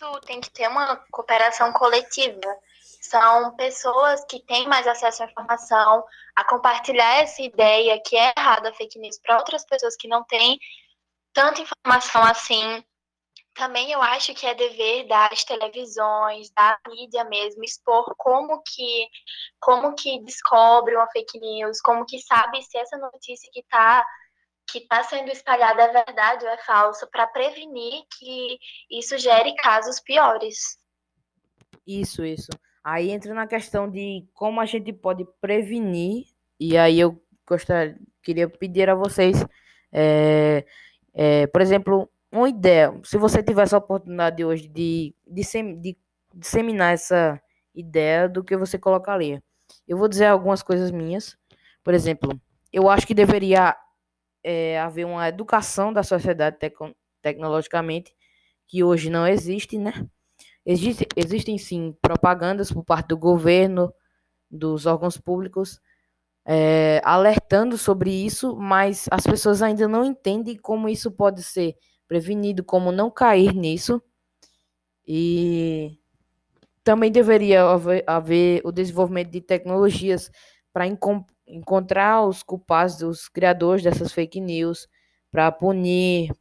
isso 0.00 0.20
tem 0.22 0.40
que 0.40 0.50
ter 0.50 0.66
uma 0.68 0.96
cooperação 1.10 1.72
coletiva. 1.72 2.56
São 3.02 3.54
pessoas 3.56 4.24
que 4.24 4.40
têm 4.40 4.66
mais 4.66 4.86
acesso 4.86 5.22
à 5.22 5.26
informação, 5.26 6.04
a 6.34 6.44
compartilhar 6.44 7.16
essa 7.16 7.42
ideia 7.42 8.00
que 8.04 8.16
é 8.16 8.32
errada, 8.36 8.72
fake 8.72 8.98
news, 8.98 9.18
para 9.18 9.38
outras 9.38 9.64
pessoas 9.64 9.94
que 9.96 10.08
não 10.08 10.24
têm 10.24 10.58
tanta 11.32 11.60
informação 11.60 12.22
assim. 12.24 12.82
Também 13.54 13.90
eu 13.90 14.00
acho 14.00 14.32
que 14.32 14.46
é 14.46 14.54
dever 14.54 15.06
das 15.06 15.44
televisões, 15.44 16.50
da 16.50 16.78
mídia 16.88 17.24
mesmo, 17.24 17.64
expor 17.64 18.14
como 18.16 18.62
que, 18.62 19.08
como 19.60 19.94
que 19.94 20.20
descobre 20.20 20.96
uma 20.96 21.10
fake 21.10 21.38
news, 21.38 21.80
como 21.80 22.06
que 22.06 22.20
sabe 22.20 22.62
se 22.62 22.78
essa 22.78 22.96
notícia 22.96 23.50
que 23.52 23.60
está 23.60 24.06
que 24.70 24.78
está 24.78 25.02
sendo 25.02 25.30
espalhada 25.30 25.82
é 25.82 26.04
verdade 26.04 26.44
ou 26.44 26.50
é 26.50 26.58
falso, 26.58 27.08
para 27.10 27.26
prevenir 27.26 28.02
que 28.18 28.58
isso 28.90 29.18
gere 29.18 29.54
casos 29.56 30.00
piores. 30.00 30.78
Isso, 31.86 32.24
isso. 32.24 32.50
Aí 32.82 33.10
entra 33.10 33.34
na 33.34 33.46
questão 33.46 33.90
de 33.90 34.26
como 34.32 34.60
a 34.60 34.66
gente 34.66 34.92
pode 34.92 35.26
prevenir, 35.40 36.26
e 36.58 36.76
aí 36.78 37.00
eu 37.00 37.22
gostaria, 37.46 37.98
queria 38.22 38.48
pedir 38.48 38.88
a 38.88 38.94
vocês, 38.94 39.44
é, 39.92 40.64
é, 41.12 41.46
por 41.48 41.60
exemplo, 41.60 42.10
uma 42.30 42.48
ideia. 42.48 42.98
Se 43.04 43.18
você 43.18 43.42
tivesse 43.42 43.74
a 43.74 43.78
oportunidade 43.78 44.44
hoje 44.44 44.68
de, 44.68 45.14
de, 45.26 45.42
de 45.80 45.96
disseminar 46.34 46.94
essa 46.94 47.40
ideia 47.74 48.28
do 48.28 48.44
que 48.44 48.56
você 48.56 48.78
colocaria. 48.78 49.42
Eu 49.86 49.98
vou 49.98 50.08
dizer 50.08 50.26
algumas 50.26 50.62
coisas 50.62 50.90
minhas. 50.90 51.36
Por 51.82 51.94
exemplo, 51.94 52.40
eu 52.72 52.88
acho 52.88 53.06
que 53.06 53.14
deveria 53.14 53.76
é, 54.42 54.80
haver 54.80 55.06
uma 55.06 55.28
educação 55.28 55.92
da 55.92 56.02
sociedade 56.02 56.58
tec 56.58 56.74
tecnologicamente, 57.22 58.14
que 58.66 58.82
hoje 58.82 59.10
não 59.10 59.26
existe, 59.26 59.76
né? 59.78 60.06
Existe, 60.64 61.06
existem 61.16 61.58
sim 61.58 61.94
propagandas 62.00 62.72
por 62.72 62.84
parte 62.84 63.08
do 63.08 63.18
governo, 63.18 63.92
dos 64.50 64.86
órgãos 64.86 65.18
públicos, 65.18 65.80
é, 66.46 67.00
alertando 67.04 67.76
sobre 67.76 68.10
isso, 68.10 68.56
mas 68.56 69.06
as 69.10 69.24
pessoas 69.24 69.62
ainda 69.62 69.86
não 69.86 70.04
entendem 70.04 70.56
como 70.56 70.88
isso 70.88 71.10
pode 71.10 71.42
ser 71.42 71.76
prevenido, 72.08 72.64
como 72.64 72.90
não 72.90 73.10
cair 73.10 73.54
nisso. 73.54 74.02
E 75.06 75.98
também 76.82 77.12
deveria 77.12 77.64
haver, 77.64 78.04
haver 78.06 78.60
o 78.64 78.72
desenvolvimento 78.72 79.30
de 79.30 79.40
tecnologias 79.40 80.30
para 80.72 80.86
encontrar 81.50 82.26
os 82.26 82.42
culpados, 82.42 83.02
os 83.02 83.28
criadores 83.28 83.82
dessas 83.82 84.12
fake 84.12 84.40
news, 84.40 84.88
para 85.30 85.50
punir 85.52 86.32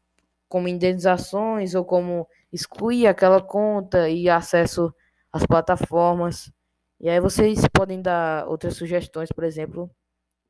como 0.47 0.67
indenizações 0.67 1.75
ou 1.75 1.85
como 1.85 2.27
excluir 2.51 3.07
aquela 3.07 3.41
conta 3.41 4.09
e 4.09 4.29
acesso 4.29 4.93
às 5.31 5.45
plataformas. 5.45 6.51
E 6.99 7.09
aí 7.09 7.19
vocês 7.19 7.61
podem 7.71 8.01
dar 8.01 8.47
outras 8.47 8.75
sugestões, 8.75 9.29
por 9.31 9.43
exemplo, 9.43 9.89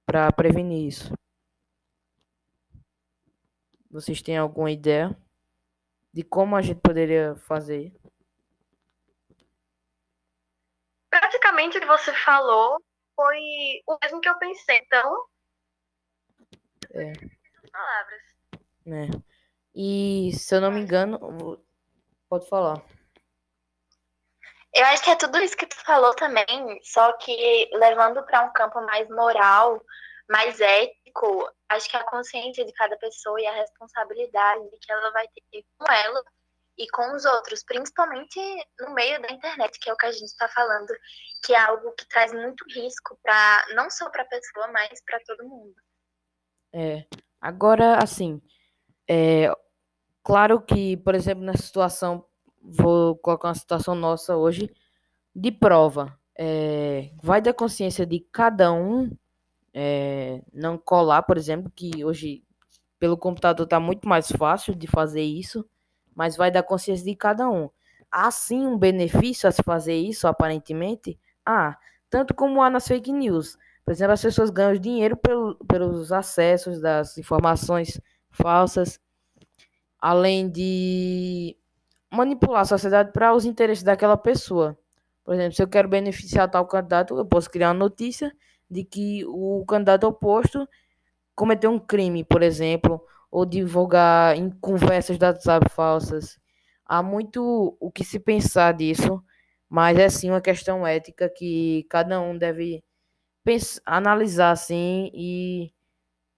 para 0.05 0.31
prevenir 0.31 0.87
isso. 0.87 1.13
Vocês 3.91 4.21
têm 4.21 4.37
alguma 4.37 4.71
ideia 4.71 5.15
de 6.13 6.23
como 6.23 6.55
a 6.55 6.61
gente 6.61 6.79
poderia 6.79 7.35
fazer? 7.35 7.93
Praticamente 11.09 11.77
o 11.77 11.81
que 11.81 11.87
você 11.87 12.13
falou 12.13 12.79
foi 13.19 13.83
o 13.85 13.97
mesmo 14.01 14.21
que 14.21 14.29
eu 14.29 14.39
pensei. 14.39 14.77
Então. 14.77 15.25
É. 16.93 17.11
Palavras. 17.69 18.21
É. 18.88 19.21
E 19.75 20.31
se 20.33 20.55
eu 20.55 20.61
não 20.61 20.71
me 20.71 20.79
engano, 20.79 21.61
pode 22.29 22.47
falar. 22.47 22.81
Eu 24.73 24.85
acho 24.85 25.03
que 25.03 25.09
é 25.09 25.15
tudo 25.15 25.38
isso 25.39 25.57
que 25.57 25.65
tu 25.65 25.75
falou 25.83 26.15
também, 26.15 26.79
só 26.83 27.11
que 27.13 27.69
levando 27.73 28.23
para 28.23 28.45
um 28.45 28.53
campo 28.53 28.79
mais 28.81 29.09
moral, 29.09 29.83
mais 30.29 30.61
ético, 30.61 31.51
acho 31.67 31.89
que 31.89 31.97
a 31.97 32.03
consciência 32.03 32.63
de 32.63 32.71
cada 32.73 32.95
pessoa 32.97 33.41
e 33.41 33.47
a 33.47 33.51
responsabilidade 33.51 34.69
que 34.79 34.91
ela 34.91 35.11
vai 35.11 35.27
ter 35.27 35.65
com 35.77 35.91
ela 35.91 36.23
e 36.79 36.88
com 36.91 37.13
os 37.15 37.25
outros, 37.25 37.63
principalmente 37.63 38.39
no 38.79 38.93
meio 38.93 39.21
da 39.21 39.31
internet, 39.31 39.77
que 39.79 39.89
é 39.89 39.93
o 39.93 39.98
que 39.98 40.05
a 40.05 40.12
gente 40.12 40.24
está 40.25 40.48
falando, 40.48 40.88
que 41.45 41.53
é 41.53 41.59
algo 41.59 41.91
que 41.93 42.07
traz 42.07 42.31
muito 42.33 42.63
risco 42.74 43.19
para 43.21 43.65
não 43.75 43.89
só 43.89 44.09
para 44.09 44.24
a 44.24 44.27
pessoa, 44.27 44.67
mas 44.69 45.01
para 45.05 45.19
todo 45.27 45.48
mundo. 45.48 45.75
É. 46.74 47.05
Agora, 47.41 47.98
assim, 48.03 48.41
É, 49.12 49.51
claro 50.24 50.62
que, 50.62 50.98
por 50.98 51.15
exemplo, 51.15 51.43
nessa 51.43 51.63
situação, 51.63 52.25
vou 52.62 53.17
colocar 53.17 53.50
uma 53.50 53.55
situação 53.55 53.95
nossa 53.95 54.38
hoje 54.38 54.71
de 55.36 55.51
prova. 55.51 56.17
É, 56.38 57.12
vai 57.24 57.41
da 57.41 57.53
consciência 57.53 58.05
de 58.05 58.19
cada 58.31 58.71
um 58.71 59.12
é, 59.74 60.41
não 60.53 60.77
colar, 60.77 61.24
por 61.24 61.38
exemplo, 61.38 61.71
que 61.75 62.05
hoje 62.05 62.43
pelo 63.00 63.17
computador 63.17 63.65
está 63.65 63.79
muito 63.79 64.07
mais 64.07 64.31
fácil 64.31 64.75
de 64.75 64.88
fazer 64.88 65.24
isso, 65.24 65.65
mas 66.19 66.35
vai 66.35 66.51
da 66.51 66.61
consciência 66.61 67.05
de 67.05 67.15
cada 67.15 67.49
um. 67.49 67.69
Há 68.11 68.29
sim 68.29 68.67
um 68.67 68.77
benefício 68.77 69.47
a 69.47 69.53
se 69.53 69.63
fazer 69.63 69.95
isso, 69.95 70.27
aparentemente? 70.27 71.17
Ah, 71.45 71.77
tanto 72.09 72.33
como 72.33 72.61
há 72.61 72.69
nas 72.69 72.85
fake 72.85 73.09
news. 73.13 73.57
Por 73.85 73.93
exemplo, 73.93 74.11
as 74.11 74.21
pessoas 74.21 74.49
ganham 74.49 74.75
dinheiro 74.75 75.15
pelo, 75.15 75.55
pelos 75.65 76.11
acessos 76.11 76.81
das 76.81 77.17
informações 77.17 78.01
falsas, 78.31 78.99
além 79.97 80.49
de 80.49 81.55
manipular 82.11 82.63
a 82.63 82.65
sociedade 82.65 83.13
para 83.13 83.33
os 83.33 83.45
interesses 83.45 83.81
daquela 83.81 84.17
pessoa. 84.17 84.77
Por 85.23 85.35
exemplo, 85.35 85.53
se 85.53 85.63
eu 85.63 85.69
quero 85.69 85.88
beneficiar 85.88 86.51
tal 86.51 86.67
candidato, 86.67 87.17
eu 87.17 87.25
posso 87.25 87.49
criar 87.49 87.69
uma 87.69 87.75
notícia 87.75 88.35
de 88.69 88.83
que 88.83 89.23
o 89.25 89.63
candidato 89.65 90.03
oposto 90.05 90.67
cometeu 91.33 91.71
um 91.71 91.79
crime, 91.79 92.25
por 92.25 92.43
exemplo, 92.43 93.01
ou 93.31 93.45
divulgar 93.45 94.36
em 94.36 94.50
conversas 94.50 95.17
da 95.17 95.27
WhatsApp 95.27 95.69
falsas. 95.69 96.39
Há 96.86 97.03
muito 97.03 97.77
o 97.79 97.91
que 97.91 98.03
se 98.03 98.19
pensar 98.19 98.74
disso, 98.74 99.24
mas 99.69 99.98
é 99.98 100.09
sim 100.09 100.29
uma 100.29 100.41
questão 100.41 100.86
ética 100.86 101.29
que 101.29 101.86
cada 101.89 102.19
um 102.19 102.38
deve 102.38 102.83
pensar, 103.43 103.81
analisar 103.86 104.51
assim 104.51 105.12
e, 105.13 105.71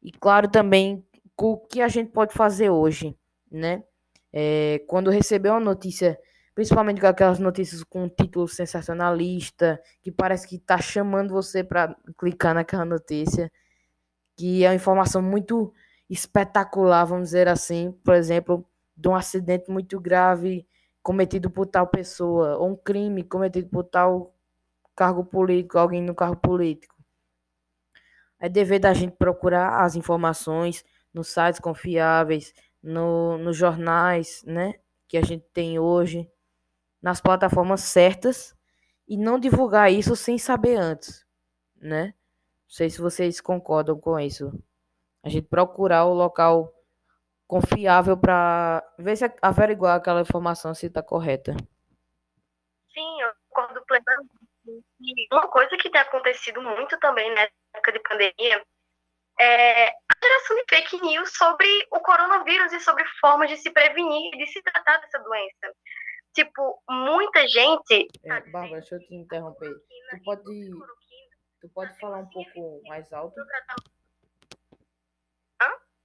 e 0.04 0.12
claro 0.12 0.50
também 0.50 1.06
o 1.38 1.58
que 1.58 1.82
a 1.82 1.88
gente 1.88 2.12
pode 2.12 2.34
fazer 2.34 2.70
hoje, 2.70 3.18
né? 3.52 3.84
É, 4.32 4.84
quando 4.88 5.10
receber 5.10 5.50
uma 5.50 5.60
notícia, 5.60 6.20
principalmente 6.54 7.04
aquelas 7.06 7.40
notícias 7.40 7.84
com 7.84 8.08
título 8.08 8.48
sensacionalista, 8.48 9.82
que 10.04 10.12
parece 10.12 10.48
que 10.48 10.58
está 10.58 10.80
chamando 10.80 11.34
você 11.34 11.64
para 11.64 11.96
clicar 12.18 12.54
naquela 12.54 12.86
notícia, 12.86 13.52
que 14.38 14.64
é 14.64 14.70
uma 14.70 14.76
informação 14.76 15.22
muito 15.22 15.74
espetacular, 16.12 17.06
vamos 17.06 17.30
dizer 17.30 17.48
assim, 17.48 17.94
por 18.04 18.14
exemplo, 18.14 18.66
de 18.98 19.08
um 19.08 19.16
acidente 19.16 19.72
muito 19.72 20.00
grave 20.00 20.68
cometido 21.02 21.50
por 21.50 21.66
tal 21.66 21.88
pessoa, 21.88 22.58
ou 22.58 22.72
um 22.72 22.76
crime 22.76 23.24
cometido 23.24 23.70
por 23.70 23.86
tal 23.86 24.36
cargo 24.96 25.24
político, 25.24 25.80
alguém 25.80 26.02
no 26.02 26.14
cargo 26.14 26.36
político. 26.36 26.94
É 28.40 28.50
dever 28.50 28.80
da 28.80 28.94
gente 28.94 29.16
procurar 29.16 29.84
as 29.84 29.96
informações 29.96 30.84
nos 31.14 31.30
sites 31.30 31.60
confiáveis, 31.62 32.54
no, 32.84 33.38
nos 33.38 33.56
jornais, 33.56 34.44
né, 34.46 34.76
que 35.08 35.18
a 35.18 35.22
gente 35.22 35.46
tem 35.54 35.80
hoje, 35.80 36.30
nas 37.02 37.22
plataformas 37.22 37.82
certas 37.82 38.56
e 39.08 39.18
não 39.18 39.40
divulgar 39.40 39.92
isso 39.92 40.16
sem 40.16 40.38
saber 40.38 40.76
antes, 40.76 41.26
né? 41.78 42.08
Não 42.08 42.14
sei 42.76 42.90
se 42.90 43.02
vocês 43.02 43.42
concordam 43.42 44.00
com 44.00 44.20
isso. 44.20 44.52
A 45.24 45.30
gente 45.30 45.48
procurar 45.48 46.06
o 46.06 46.14
local 46.14 46.74
confiável 47.48 48.18
para 48.18 48.82
ver 48.98 49.16
se 49.18 49.26
averiguar 49.42 49.98
aquela 49.98 50.22
informação 50.22 50.74
se 50.74 50.88
está 50.88 51.04
correta. 51.04 51.56
Sim, 52.94 53.22
eu 53.22 53.32
concordo 53.50 53.86
plenamente. 53.86 54.42
E 55.00 55.28
uma 55.34 55.48
coisa 55.48 55.76
que 55.78 55.90
tem 55.90 56.00
acontecido 56.02 56.62
muito 56.62 56.98
também 57.00 57.30
nessa 57.34 57.52
época 57.74 57.92
de 57.92 58.00
pandemia 58.00 58.64
é 59.40 59.88
a 59.90 60.16
geração 60.24 60.56
de 60.58 60.64
fake 60.70 61.02
news 61.02 61.36
sobre 61.36 61.68
o 61.92 62.00
coronavírus 62.00 62.72
e 62.74 62.80
sobre 62.80 63.04
formas 63.20 63.50
de 63.50 63.58
se 63.58 63.72
prevenir 63.72 64.34
e 64.34 64.38
de 64.38 64.48
se 64.48 64.62
tratar 64.62 64.98
dessa 65.00 65.20
doença. 65.20 65.76
Tipo, 66.34 66.82
muita 66.90 67.48
gente. 67.48 68.08
É, 68.24 68.40
Bárbara, 68.52 68.80
deixa 68.80 68.96
eu 68.96 69.00
te 69.00 69.16
interromper. 69.16 69.74
Tu 70.12 70.24
pode, 70.24 70.70
tu 71.62 71.70
pode 71.74 72.00
falar 72.00 72.20
um 72.20 72.30
pouco 72.30 72.82
mais 72.88 73.12
alto? 73.12 73.36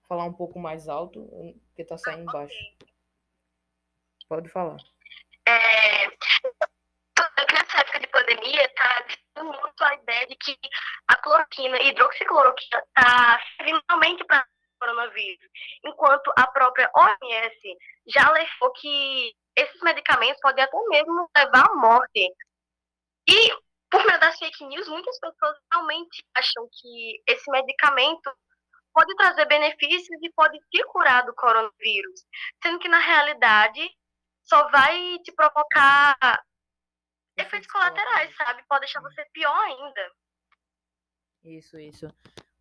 Falar 0.09 0.25
um 0.25 0.33
pouco 0.33 0.59
mais 0.59 0.89
alto, 0.89 1.29
porque 1.69 1.85
tá 1.85 1.99
saindo 1.99 2.29
ah, 2.31 2.33
baixo. 2.33 2.77
Pode 4.29 4.49
falar. 4.49 4.77
É, 5.47 6.07
nessa 7.53 7.81
época 7.81 8.01
de 8.01 8.07
pandemia, 8.09 8.69
tá 8.75 9.43
muito 9.43 9.85
a 9.85 9.95
ideia 9.95 10.27
de 10.27 10.37
que 10.37 10.57
a 11.09 11.17
cloroquina 11.17 11.79
e 11.79 11.89
hidroxicloroquina 11.89 12.83
está 12.87 13.41
servindo 13.57 13.83
realmente 13.89 14.25
para 14.25 14.47
coronavírus, 14.79 15.49
enquanto 15.85 16.33
a 16.37 16.47
própria 16.49 16.91
OMS 16.95 17.79
já 18.07 18.29
alertou 18.29 18.73
que 18.73 19.35
esses 19.57 19.81
medicamentos 19.81 20.41
podem 20.41 20.65
até 20.65 20.77
mesmo 20.89 21.31
levar 21.37 21.71
à 21.71 21.75
morte. 21.75 22.31
E, 23.29 23.51
por 23.91 24.05
meio 24.05 24.21
das 24.21 24.39
fake 24.39 24.65
news, 24.67 24.87
muitas 24.89 25.19
pessoas 25.19 25.57
realmente 25.73 26.25
acham 26.35 26.69
que 26.71 27.23
esse 27.27 27.51
medicamento 27.51 28.31
pode 28.97 29.15
trazer 29.15 29.45
benefícios 29.45 30.19
e 30.23 30.33
pode 30.33 30.59
te 30.71 30.83
curar 30.85 31.23
do 31.27 31.35
coronavírus, 31.35 32.25
sendo 32.63 32.79
que, 32.79 32.89
na 32.89 32.99
realidade, 32.99 33.87
só 34.43 34.71
vai 34.71 35.19
te 35.19 35.31
provocar 35.33 36.17
efeitos 37.37 37.71
colaterais, 37.71 38.35
sabe? 38.35 38.65
Pode 38.67 38.81
deixar 38.81 39.03
você 39.03 39.23
pior 39.35 39.55
ainda. 39.55 40.01
Isso, 41.45 41.79
isso. 41.79 42.09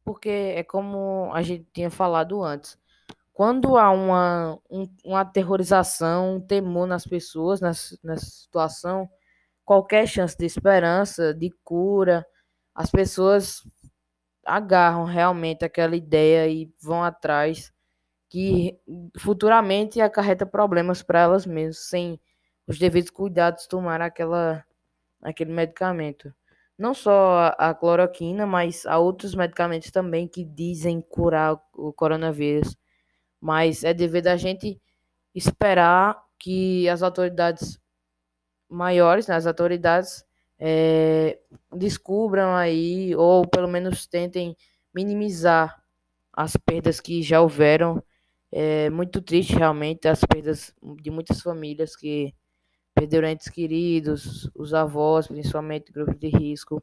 Porque 0.04 0.30
é 0.58 0.62
como 0.62 1.32
a 1.34 1.42
gente 1.42 1.66
tinha 1.74 1.90
falado 1.90 2.44
antes. 2.44 2.78
Quando 3.32 3.78
há 3.78 3.90
uma, 3.92 4.60
um, 4.70 4.94
uma 5.06 5.22
aterrorização, 5.22 6.36
um 6.36 6.46
temor 6.46 6.86
nas 6.86 7.08
pessoas, 7.08 7.62
nessa, 7.62 7.98
nessa 8.04 8.26
situação, 8.26 9.10
qualquer 9.64 10.06
chance 10.06 10.38
de 10.38 10.46
esperança, 10.46 11.34
de 11.34 11.50
cura, 11.64 12.26
as 12.74 12.92
pessoas 12.92 13.64
agarram 14.46 15.06
realmente 15.06 15.66
aquela 15.66 15.96
ideia 15.96 16.48
e 16.48 16.72
vão 16.82 17.04
atrás, 17.04 17.74
que 18.30 18.80
futuramente 19.20 20.02
acarreta 20.02 20.46
problemas 20.46 21.02
para 21.04 21.22
elas 21.22 21.46
mesmas, 21.46 21.90
sem 21.90 22.20
os 22.68 22.80
devidos 22.80 23.12
cuidados 23.12 23.68
tomar 23.68 24.02
aquela, 24.02 24.64
aquele 25.22 25.52
medicamento. 25.54 26.34
Não 26.78 26.94
só 26.94 27.54
a, 27.58 27.74
cloroquina, 27.74 28.46
mas 28.46 28.86
há 28.86 28.98
outros 29.00 29.34
medicamentos 29.36 29.92
também 29.92 30.28
que 30.28 30.44
dizem 30.44 31.02
curar 31.02 31.58
o 31.74 31.94
coronavírus. 31.94 32.76
Mas 33.40 33.84
é 33.84 33.94
dever 33.94 34.22
da 34.24 34.38
gente 34.38 34.82
esperar 35.34 36.22
que 36.40 36.90
as 36.90 37.04
autoridades 37.04 37.80
maiores, 38.70 39.28
né, 39.28 39.36
as 39.36 39.48
autoridades 39.48 40.26
é, 40.60 41.40
descubram 41.76 42.56
aí, 42.56 43.16
ou 43.16 43.48
pelo 43.48 43.68
menos 43.68 44.08
tentem 44.08 44.56
minimizar 44.94 45.82
as 46.34 46.56
perdas 46.58 47.00
que 47.00 47.22
já 47.22 47.42
houveram. 47.42 48.04
É 48.52 48.90
muito 48.90 49.22
triste 49.22 49.56
realmente 49.56 50.08
as 50.08 50.22
perdas 50.22 50.74
de 51.02 51.12
muitas 51.12 51.42
famílias 51.42 51.96
que 51.96 52.34
perderam 52.94 53.28
entes 53.28 53.50
queridos, 53.50 54.50
os 54.56 54.74
avós, 54.74 55.28
principalmente 55.28 55.92
grupos 55.92 56.18
de 56.18 56.30
risco. 56.30 56.82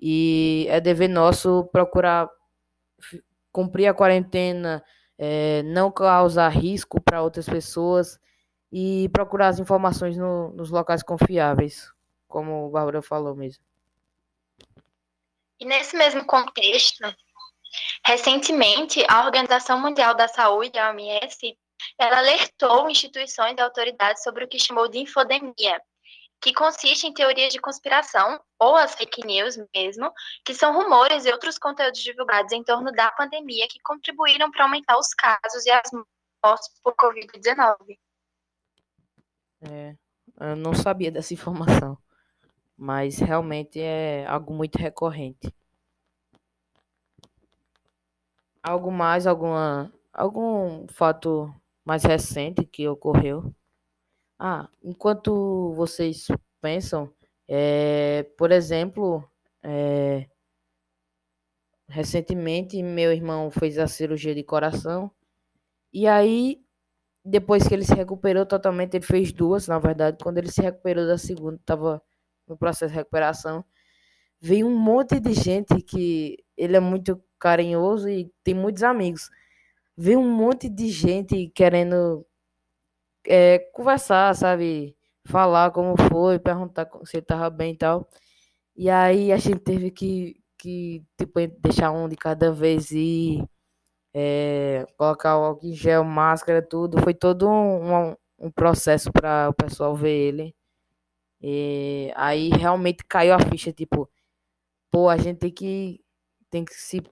E 0.00 0.66
é 0.68 0.80
dever 0.80 1.08
nosso 1.08 1.64
procurar 1.72 2.28
cumprir 3.52 3.86
a 3.86 3.94
quarentena, 3.94 4.82
é, 5.18 5.62
não 5.62 5.92
causar 5.92 6.48
risco 6.48 7.00
para 7.00 7.22
outras 7.22 7.46
pessoas 7.46 8.18
e 8.72 9.08
procurar 9.10 9.48
as 9.48 9.60
informações 9.60 10.16
no, 10.16 10.52
nos 10.54 10.70
locais 10.70 11.02
confiáveis, 11.02 11.92
como 12.32 12.66
o 12.66 12.70
Bárbara 12.70 13.02
falou 13.02 13.36
mesmo. 13.36 13.62
E 15.60 15.66
nesse 15.66 15.94
mesmo 15.94 16.24
contexto, 16.24 17.04
recentemente, 18.04 19.04
a 19.06 19.24
Organização 19.26 19.78
Mundial 19.78 20.14
da 20.14 20.26
Saúde, 20.26 20.78
a 20.78 20.90
OMS, 20.90 21.58
ela 21.98 22.18
alertou 22.18 22.88
instituições 22.88 23.54
e 23.58 23.60
autoridades 23.60 24.22
sobre 24.22 24.44
o 24.44 24.48
que 24.48 24.58
chamou 24.58 24.88
de 24.88 24.98
infodemia, 24.98 25.80
que 26.40 26.54
consiste 26.54 27.06
em 27.06 27.12
teorias 27.12 27.52
de 27.52 27.60
conspiração, 27.60 28.40
ou 28.58 28.76
as 28.76 28.94
fake 28.94 29.24
news 29.26 29.58
mesmo, 29.74 30.10
que 30.44 30.54
são 30.54 30.72
rumores 30.72 31.26
e 31.26 31.30
outros 31.30 31.58
conteúdos 31.58 32.00
divulgados 32.00 32.52
em 32.52 32.64
torno 32.64 32.90
da 32.90 33.12
pandemia 33.12 33.68
que 33.68 33.78
contribuíram 33.80 34.50
para 34.50 34.64
aumentar 34.64 34.98
os 34.98 35.12
casos 35.14 35.66
e 35.66 35.70
as 35.70 35.90
mortes 36.44 36.68
por 36.82 36.94
Covid-19. 36.94 37.98
É, 39.60 39.94
eu 40.40 40.56
não 40.56 40.74
sabia 40.74 41.12
dessa 41.12 41.34
informação, 41.34 41.96
mas 42.82 43.18
realmente 43.18 43.78
é 43.80 44.26
algo 44.26 44.52
muito 44.52 44.76
recorrente. 44.76 45.54
Algo 48.62 48.90
mais, 48.92 49.26
alguma, 49.26 49.92
algum 50.12 50.86
fato 50.88 51.52
mais 51.84 52.04
recente 52.04 52.64
que 52.64 52.86
ocorreu. 52.88 53.52
Ah, 54.38 54.68
enquanto 54.82 55.74
vocês 55.74 56.28
pensam, 56.60 57.12
é, 57.48 58.24
por 58.38 58.52
exemplo, 58.52 59.24
é, 59.62 60.28
recentemente 61.88 62.82
meu 62.82 63.12
irmão 63.12 63.50
fez 63.50 63.78
a 63.78 63.86
cirurgia 63.86 64.34
de 64.34 64.42
coração 64.42 65.10
E 65.92 66.06
aí, 66.08 66.62
depois 67.24 67.66
que 67.68 67.74
ele 67.74 67.84
se 67.84 67.94
recuperou 67.94 68.46
totalmente, 68.46 68.96
ele 68.96 69.06
fez 69.06 69.32
duas, 69.32 69.68
na 69.68 69.78
verdade. 69.78 70.18
Quando 70.22 70.38
ele 70.38 70.50
se 70.52 70.62
recuperou 70.62 71.06
da 71.06 71.18
segunda, 71.18 71.56
estava 71.56 72.02
no 72.52 72.58
processo 72.58 72.92
de 72.92 72.98
recuperação. 72.98 73.64
Veio 74.40 74.66
um 74.66 74.76
monte 74.78 75.20
de 75.20 75.32
gente 75.34 75.80
que 75.82 76.38
ele 76.56 76.76
é 76.76 76.80
muito 76.80 77.22
carinhoso 77.38 78.08
e 78.08 78.32
tem 78.44 78.54
muitos 78.54 78.82
amigos. 78.82 79.30
Veio 79.96 80.20
um 80.20 80.30
monte 80.30 80.68
de 80.68 80.88
gente 80.90 81.48
querendo 81.54 82.26
é, 83.26 83.58
conversar, 83.72 84.34
sabe? 84.36 84.96
Falar 85.26 85.70
como 85.72 85.96
foi, 86.08 86.38
perguntar 86.38 86.88
se 87.04 87.18
ele 87.18 87.26
tava 87.26 87.50
bem 87.50 87.74
e 87.74 87.76
tal. 87.78 88.08
E 88.76 88.90
aí 88.90 89.32
a 89.32 89.36
gente 89.38 89.60
teve 89.60 89.90
que, 89.90 90.36
que 90.58 91.04
tipo, 91.18 91.40
deixar 91.60 91.92
um 91.92 92.08
de 92.08 92.16
cada 92.16 92.52
vez 92.52 92.90
e 92.92 93.44
é, 94.14 94.86
colocar 94.96 95.38
o 95.38 95.44
álcool 95.44 95.66
em 95.66 95.74
gel, 95.74 96.04
máscara, 96.04 96.62
tudo. 96.62 97.00
Foi 97.02 97.14
todo 97.14 97.48
um, 97.48 98.10
um, 98.10 98.16
um 98.38 98.50
processo 98.50 99.12
para 99.12 99.48
o 99.50 99.54
pessoal 99.54 99.94
ver 99.96 100.10
ele. 100.10 100.54
E 101.42 102.12
aí 102.16 102.50
realmente 102.50 103.04
caiu 103.04 103.34
a 103.34 103.40
ficha, 103.40 103.72
tipo, 103.72 104.08
pô, 104.90 105.08
a 105.08 105.16
gente 105.16 105.38
tem 105.40 105.50
que, 105.52 106.04
tem 106.50 106.64
que 106.64 106.74
se, 106.74 107.02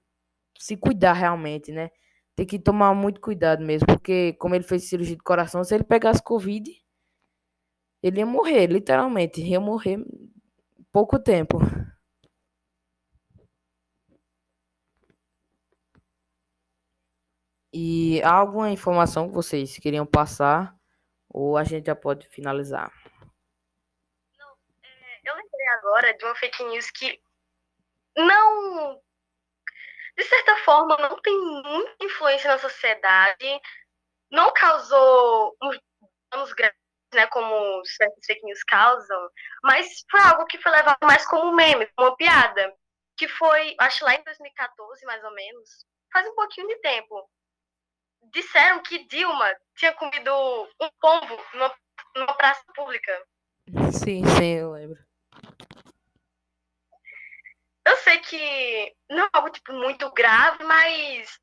se 0.59 0.77
cuidar 0.77 1.15
realmente, 1.15 1.73
né? 1.73 1.91
Tem 2.37 2.47
que 2.47 2.59
tomar 2.59 2.95
muito 2.95 3.21
cuidado 3.21 3.65
mesmo, 3.65 3.87
porque 3.87 4.35
como 4.35 4.55
ele 4.55 4.65
fez 4.65 4.85
cirurgia 4.89 5.17
de 5.17 5.23
coração, 5.23 5.65
se 5.65 5.75
ele 5.75 5.85
pegasse 5.85 6.23
Covid, 6.23 6.71
ele 8.03 8.21
ia 8.21 8.27
morrer, 8.27 8.67
literalmente, 8.67 9.41
ia 9.43 9.61
morrer 9.61 9.99
pouco 10.93 11.19
tempo. 11.19 11.59
E 17.73 18.21
há 18.23 18.33
alguma 18.33 18.71
informação 18.71 19.29
que 19.29 19.35
vocês 19.35 19.79
queriam 19.79 20.05
passar? 20.07 20.77
Ou 21.29 21.57
a 21.57 21.63
gente 21.63 21.87
já 21.87 21.95
pode 21.95 22.27
finalizar? 22.29 22.93
Não, 24.39 24.49
é, 24.83 25.21
eu 25.25 25.37
lembrei 25.37 25.60
agora 25.73 26.15
de 26.17 26.25
uma 26.25 26.35
fake 26.35 26.63
news 26.65 26.91
que 26.91 27.21
não. 28.17 29.01
De 30.17 30.25
certa 30.25 30.57
forma, 30.59 30.97
não 30.99 31.21
tem 31.23 31.39
muita 31.39 32.05
influência 32.05 32.51
na 32.51 32.59
sociedade, 32.59 33.61
não 34.31 34.53
causou 34.53 35.57
danos 36.31 36.53
grandes, 36.53 36.79
né, 37.15 37.27
como 37.29 37.85
certas 37.85 38.27
fake 38.27 38.45
news 38.45 38.63
causam, 38.65 39.31
mas 39.63 40.05
foi 40.11 40.21
algo 40.21 40.47
que 40.47 40.59
foi 40.59 40.73
levado 40.73 40.99
mais 41.03 41.27
como 41.27 41.55
meme, 41.55 41.87
como 41.97 42.09
uma 42.09 42.17
piada, 42.17 42.75
que 43.17 43.29
foi, 43.29 43.75
acho 43.79 44.05
lá 44.05 44.15
em 44.15 44.25
2014, 44.25 45.05
mais 45.07 45.23
ou 45.25 45.33
menos, 45.33 45.87
faz 46.13 46.27
um 46.27 46.35
pouquinho 46.35 46.69
de 46.69 46.77
tempo, 46.77 47.29
disseram 48.33 48.83
que 48.83 49.07
Dilma 49.07 49.57
tinha 49.77 49.93
comido 49.95 50.33
um 50.81 50.91
pombo 51.01 51.37
numa, 51.55 51.75
numa 52.17 52.35
praça 52.35 52.63
pública. 52.75 53.27
Sim, 53.93 54.25
sim, 54.39 54.59
eu 54.59 54.73
lembro. 54.73 54.99
Eu 57.87 57.97
sei 58.11 58.19
que 58.19 58.97
não 59.09 59.25
é 59.25 59.31
algo 59.33 59.51
tipo, 59.51 59.73
muito 59.73 60.11
grave, 60.13 60.65
mas 60.65 61.39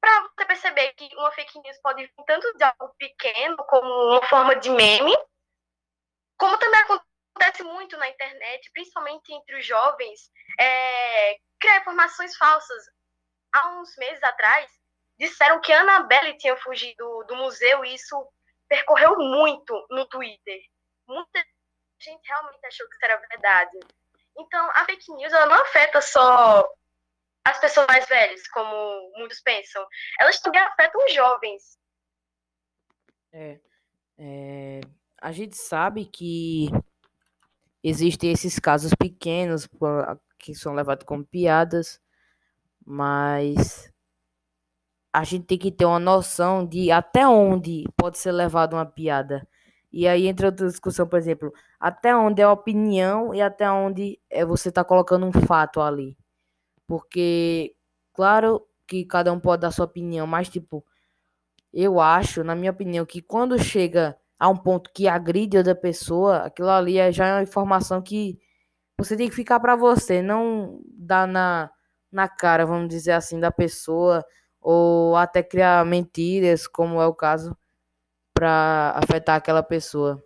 para 0.00 0.28
você 0.36 0.44
perceber 0.44 0.92
que 0.94 1.08
uma 1.16 1.32
fake 1.32 1.58
news 1.60 1.78
pode 1.82 2.02
vir 2.02 2.24
tanto 2.26 2.52
de 2.56 2.64
algo 2.64 2.94
pequeno, 2.98 3.56
como 3.68 3.88
uma 4.10 4.26
forma 4.26 4.56
de 4.56 4.68
meme, 4.68 5.16
como 6.36 6.58
também 6.58 6.80
acontece 6.80 7.62
muito 7.62 7.96
na 7.96 8.08
internet, 8.08 8.70
principalmente 8.72 9.32
entre 9.32 9.58
os 9.58 9.64
jovens, 9.64 10.30
é, 10.60 11.36
criar 11.58 11.78
informações 11.78 12.36
falsas. 12.36 12.84
Há 13.54 13.68
uns 13.80 13.96
meses 13.96 14.22
atrás, 14.22 14.70
disseram 15.18 15.60
que 15.60 15.72
a 15.72 15.80
Annabelle 15.80 16.36
tinha 16.36 16.56
fugido 16.56 17.24
do 17.28 17.36
museu 17.36 17.84
e 17.84 17.94
isso 17.94 18.28
percorreu 18.68 19.16
muito 19.16 19.86
no 19.90 20.06
Twitter. 20.08 20.60
Muita 21.06 21.42
gente 22.00 22.26
realmente 22.26 22.66
achou 22.66 22.88
que 22.88 22.96
isso 22.96 23.04
era 23.04 23.16
verdade. 23.28 23.78
Então, 24.36 24.70
a 24.74 24.84
fake 24.84 25.12
news 25.12 25.32
ela 25.32 25.46
não 25.46 25.62
afeta 25.62 26.00
só 26.00 26.68
as 27.44 27.60
pessoas 27.60 27.86
mais 27.86 28.06
velhas, 28.06 28.46
como 28.48 29.12
muitos 29.16 29.40
pensam. 29.40 29.84
Elas 30.20 30.40
também 30.40 30.60
afetam 30.60 31.04
os 31.04 31.12
jovens. 31.12 31.78
É, 33.32 33.60
é, 34.18 34.80
a 35.20 35.32
gente 35.32 35.56
sabe 35.56 36.04
que 36.04 36.68
existem 37.82 38.30
esses 38.30 38.58
casos 38.58 38.92
pequenos 38.94 39.68
que 40.38 40.54
são 40.54 40.74
levados 40.74 41.04
como 41.04 41.26
piadas, 41.26 42.00
mas 42.84 43.92
a 45.12 45.24
gente 45.24 45.46
tem 45.46 45.58
que 45.58 45.70
ter 45.70 45.84
uma 45.84 45.98
noção 45.98 46.66
de 46.66 46.90
até 46.90 47.26
onde 47.26 47.84
pode 47.96 48.18
ser 48.18 48.32
levada 48.32 48.76
uma 48.76 48.86
piada. 48.86 49.46
E 49.92 50.08
aí 50.08 50.26
entra 50.26 50.46
outra 50.48 50.66
discussão, 50.68 51.06
por 51.06 51.18
exemplo, 51.18 51.52
até 51.78 52.16
onde 52.16 52.40
é 52.42 52.48
opinião 52.48 53.34
e 53.34 53.42
até 53.42 53.70
onde 53.70 54.18
é 54.30 54.44
você 54.44 54.70
está 54.70 54.84
colocando 54.84 55.26
um 55.26 55.32
fato 55.32 55.80
ali. 55.80 56.16
Porque, 56.86 57.74
claro 58.14 58.66
que 58.86 59.04
cada 59.06 59.32
um 59.32 59.40
pode 59.40 59.62
dar 59.62 59.72
sua 59.72 59.86
opinião, 59.86 60.26
mas 60.26 60.48
tipo, 60.48 60.84
eu 61.72 62.00
acho, 62.00 62.44
na 62.44 62.54
minha 62.54 62.70
opinião, 62.72 63.06
que 63.06 63.22
quando 63.22 63.58
chega 63.62 64.16
a 64.38 64.48
um 64.48 64.56
ponto 64.56 64.90
que 64.94 65.08
agride 65.08 65.56
outra 65.58 65.74
pessoa, 65.74 66.38
aquilo 66.38 66.70
ali 66.70 66.98
é 66.98 67.12
já 67.12 67.26
é 67.28 67.34
uma 67.34 67.42
informação 67.42 68.02
que 68.02 68.38
você 68.98 69.16
tem 69.16 69.28
que 69.28 69.34
ficar 69.36 69.60
para 69.60 69.76
você, 69.76 70.22
não 70.22 70.80
dar 70.86 71.26
na, 71.28 71.70
na 72.12 72.28
cara, 72.28 72.66
vamos 72.66 72.88
dizer 72.88 73.12
assim, 73.12 73.40
da 73.40 73.50
pessoa 73.52 74.24
ou 74.60 75.16
até 75.16 75.42
criar 75.42 75.84
mentiras, 75.86 76.66
como 76.68 77.00
é 77.00 77.06
o 77.06 77.14
caso, 77.14 77.56
para 78.34 78.92
afetar 78.96 79.36
aquela 79.36 79.62
pessoa. 79.62 80.22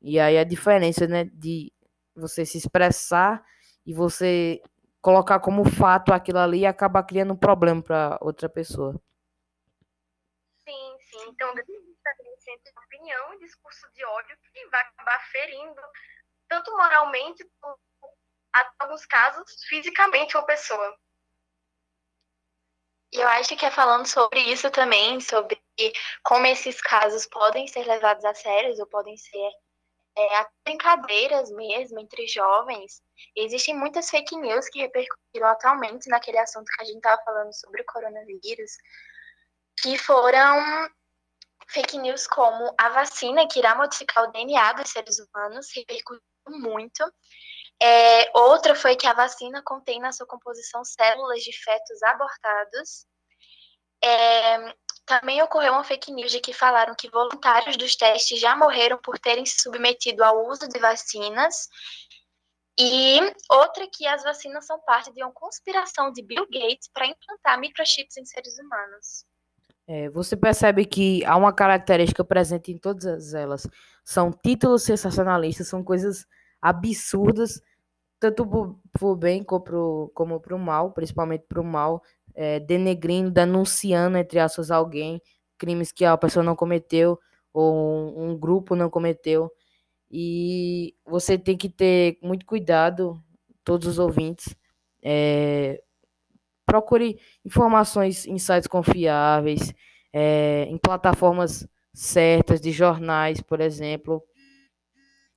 E 0.00 0.20
aí 0.20 0.38
a 0.38 0.44
diferença, 0.44 1.06
né, 1.06 1.24
de 1.24 1.72
você 2.14 2.44
se 2.44 2.58
expressar 2.58 3.44
e 3.86 3.92
você 3.94 4.62
colocar 5.00 5.40
como 5.40 5.64
fato 5.64 6.12
aquilo 6.12 6.38
ali 6.38 6.60
e 6.60 6.66
acabar 6.66 7.02
criando 7.02 7.34
um 7.34 7.36
problema 7.36 7.82
para 7.82 8.18
outra 8.20 8.48
pessoa. 8.48 8.94
Sim, 10.66 10.96
sim. 11.10 11.28
Então, 11.28 11.52
diferença 11.54 12.50
entre 12.50 12.72
opinião 12.86 13.34
e 13.34 13.38
discurso 13.38 13.86
de 13.94 14.04
ódio 14.04 14.36
que 14.52 14.66
vai 14.68 14.80
acabar 14.82 15.20
ferindo 15.30 15.80
tanto 16.48 16.70
moralmente, 16.76 17.44
como, 17.60 17.76
em 18.04 18.64
alguns 18.78 19.06
casos, 19.06 19.44
fisicamente 19.68 20.36
uma 20.36 20.46
pessoa. 20.46 20.96
E 23.12 23.18
eu 23.18 23.28
acho 23.28 23.56
que 23.56 23.64
é 23.64 23.70
falando 23.70 24.06
sobre 24.06 24.40
isso 24.40 24.70
também, 24.70 25.20
sobre 25.20 25.60
como 26.22 26.46
esses 26.46 26.80
casos 26.80 27.26
podem 27.26 27.66
ser 27.66 27.86
levados 27.86 28.24
a 28.24 28.34
sérios 28.34 28.78
ou 28.78 28.86
podem 28.86 29.16
ser 29.16 29.50
é, 30.16 30.46
brincadeiras 30.64 31.50
mesmo 31.50 31.98
entre 31.98 32.26
jovens. 32.28 33.02
Existem 33.36 33.76
muitas 33.76 34.08
fake 34.10 34.36
news 34.36 34.68
que 34.68 34.80
repercutiram 34.80 35.48
atualmente 35.48 36.08
naquele 36.08 36.38
assunto 36.38 36.66
que 36.66 36.82
a 36.82 36.84
gente 36.84 36.96
estava 36.96 37.22
falando 37.24 37.52
sobre 37.52 37.82
o 37.82 37.86
coronavírus, 37.86 38.72
que 39.80 39.98
foram 39.98 40.88
fake 41.68 41.98
news 41.98 42.26
como 42.26 42.72
a 42.78 42.88
vacina 42.90 43.48
que 43.48 43.58
irá 43.58 43.74
modificar 43.74 44.24
o 44.24 44.32
DNA 44.32 44.72
dos 44.74 44.90
seres 44.90 45.18
humanos, 45.18 45.68
repercutiu 45.74 46.22
muito. 46.46 47.04
É, 47.82 48.30
outra 48.38 48.74
foi 48.74 48.94
que 48.94 49.06
a 49.06 49.12
vacina 49.12 49.62
contém 49.64 50.00
na 50.00 50.12
sua 50.12 50.26
composição 50.26 50.84
células 50.84 51.42
de 51.42 51.52
fetos 51.52 52.02
abortados. 52.04 53.06
É, 54.02 54.74
também 55.06 55.42
ocorreu 55.42 55.72
uma 55.72 55.84
fake 55.84 56.12
news 56.12 56.30
de 56.30 56.40
que 56.40 56.52
falaram 56.52 56.94
que 56.94 57.10
voluntários 57.10 57.76
dos 57.76 57.94
testes 57.94 58.40
já 58.40 58.56
morreram 58.56 58.98
por 58.98 59.18
terem 59.18 59.44
se 59.44 59.62
submetido 59.62 60.24
ao 60.24 60.48
uso 60.48 60.68
de 60.68 60.78
vacinas. 60.78 61.68
E 62.78 63.20
outra 63.50 63.86
que 63.86 64.06
as 64.06 64.24
vacinas 64.24 64.66
são 64.66 64.80
parte 64.80 65.12
de 65.12 65.22
uma 65.22 65.32
conspiração 65.32 66.10
de 66.10 66.22
Bill 66.22 66.46
Gates 66.50 66.88
para 66.92 67.06
implantar 67.06 67.58
microchips 67.60 68.16
em 68.16 68.24
seres 68.24 68.58
humanos. 68.58 69.24
É, 69.86 70.08
você 70.08 70.36
percebe 70.36 70.84
que 70.86 71.24
há 71.24 71.36
uma 71.36 71.52
característica 71.52 72.24
presente 72.24 72.72
em 72.72 72.78
todas 72.78 73.34
elas. 73.34 73.68
São 74.04 74.32
títulos 74.32 74.82
sensacionalistas, 74.82 75.68
são 75.68 75.84
coisas 75.84 76.26
absurdas, 76.60 77.60
tanto 78.18 78.46
para 78.90 79.06
o 79.06 79.14
bem 79.14 79.44
como 79.44 80.40
para 80.40 80.56
o 80.56 80.58
mal, 80.58 80.92
principalmente 80.92 81.44
para 81.46 81.60
o 81.60 81.64
mal, 81.64 82.02
é, 82.34 82.60
denegrindo, 82.60 83.30
denunciando, 83.30 84.18
entre 84.18 84.38
aspas, 84.38 84.70
alguém, 84.70 85.20
crimes 85.58 85.92
que 85.92 86.04
a 86.04 86.16
pessoa 86.16 86.42
não 86.42 86.56
cometeu 86.56 87.18
ou 87.52 87.74
um, 87.74 88.30
um 88.30 88.38
grupo 88.38 88.74
não 88.74 88.90
cometeu. 88.90 89.50
E 90.10 90.94
você 91.06 91.38
tem 91.38 91.56
que 91.56 91.68
ter 91.68 92.18
muito 92.22 92.46
cuidado, 92.46 93.22
todos 93.64 93.86
os 93.86 93.98
ouvintes. 93.98 94.54
É, 95.02 95.82
procure 96.66 97.18
informações 97.44 98.26
em 98.26 98.38
sites 98.38 98.68
confiáveis, 98.68 99.72
é, 100.12 100.64
em 100.68 100.78
plataformas 100.78 101.66
certas 101.92 102.60
de 102.60 102.72
jornais, 102.72 103.40
por 103.40 103.60
exemplo, 103.60 104.22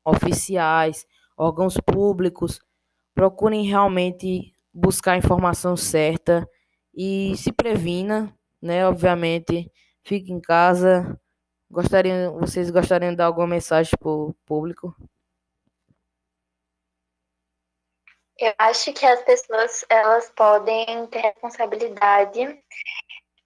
oficiais, 0.04 1.06
órgãos 1.38 1.78
públicos, 1.78 2.60
procurem 3.14 3.66
realmente 3.66 4.54
buscar 4.74 5.14
a 5.14 5.18
informação 5.18 5.76
certa 5.76 6.48
e 6.98 7.38
se 7.38 7.54
previna, 7.54 8.36
né? 8.62 8.86
Obviamente, 8.88 9.72
Fique 10.08 10.32
em 10.32 10.40
casa. 10.40 11.20
Gostariam, 11.70 12.40
vocês 12.40 12.72
gostariam 12.72 13.12
de 13.12 13.18
dar 13.18 13.26
alguma 13.26 13.46
mensagem 13.46 13.92
para 14.00 14.08
o 14.08 14.34
público? 14.46 14.96
Eu 18.40 18.54
acho 18.58 18.94
que 18.94 19.06
as 19.06 19.22
pessoas 19.24 19.84
elas 19.90 20.32
podem 20.34 21.06
ter 21.08 21.20
responsabilidade, 21.20 22.40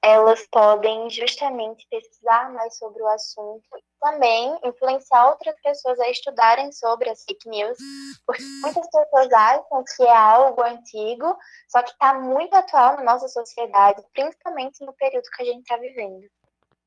elas 0.04 0.48
podem 0.52 1.10
justamente 1.10 1.88
pesquisar 1.90 2.52
mais 2.52 2.76
sobre 2.78 3.02
o 3.04 3.08
assunto 3.08 3.64
e 3.78 3.84
também 4.00 4.60
influenciar 4.66 5.30
outras 5.30 5.56
pessoas 5.62 6.00
a 6.00 6.10
estudarem 6.10 6.72
sobre 6.72 7.10
as 7.10 7.24
fake 7.24 7.48
news, 7.48 7.78
porque 8.26 8.42
muitas 8.62 8.90
pessoas 8.90 9.32
acham 9.32 9.84
que 9.96 10.04
é 10.04 10.18
algo 10.18 10.64
antigo, 10.64 11.38
só 11.68 11.84
que 11.84 11.92
está 11.92 12.20
muito 12.20 12.54
atual 12.56 12.98
na 12.98 13.04
nossa 13.04 13.28
sociedade, 13.28 14.04
principalmente 14.12 14.84
no 14.84 14.94
período 14.94 15.30
que 15.36 15.44
a 15.44 15.46
gente 15.46 15.62
está 15.62 15.78
vivendo. 15.78 16.28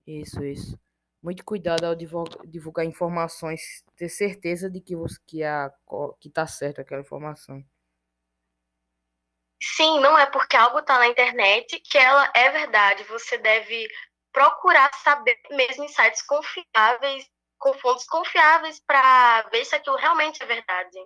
Isso, 0.06 0.44
isso. 0.44 0.78
Muito 1.22 1.44
cuidado 1.44 1.84
ao 1.84 1.94
divulgar, 1.94 2.84
informações, 2.84 3.82
ter 3.96 4.08
certeza 4.08 4.68
de 4.68 4.80
que 4.80 4.94
você 4.94 5.16
que 5.26 5.42
a 5.42 5.72
que 6.20 6.28
tá 6.28 6.46
aquela 6.76 7.00
informação. 7.00 7.64
Sim, 9.76 9.98
não 10.00 10.18
é 10.18 10.26
porque 10.26 10.56
algo 10.56 10.78
está 10.78 10.98
na 10.98 11.08
internet 11.08 11.80
que 11.80 11.96
ela 11.96 12.30
é 12.34 12.50
verdade. 12.50 13.02
Você 13.04 13.38
deve 13.38 13.88
procurar 14.30 14.92
saber 15.02 15.36
mesmo 15.52 15.84
em 15.84 15.88
sites 15.88 16.22
confiáveis, 16.22 17.24
com 17.58 17.72
fontes 17.74 18.06
confiáveis, 18.06 18.80
para 18.86 19.42
ver 19.50 19.64
se 19.64 19.74
aquilo 19.74 19.96
realmente 19.96 20.42
é 20.42 20.46
verdade. 20.46 20.98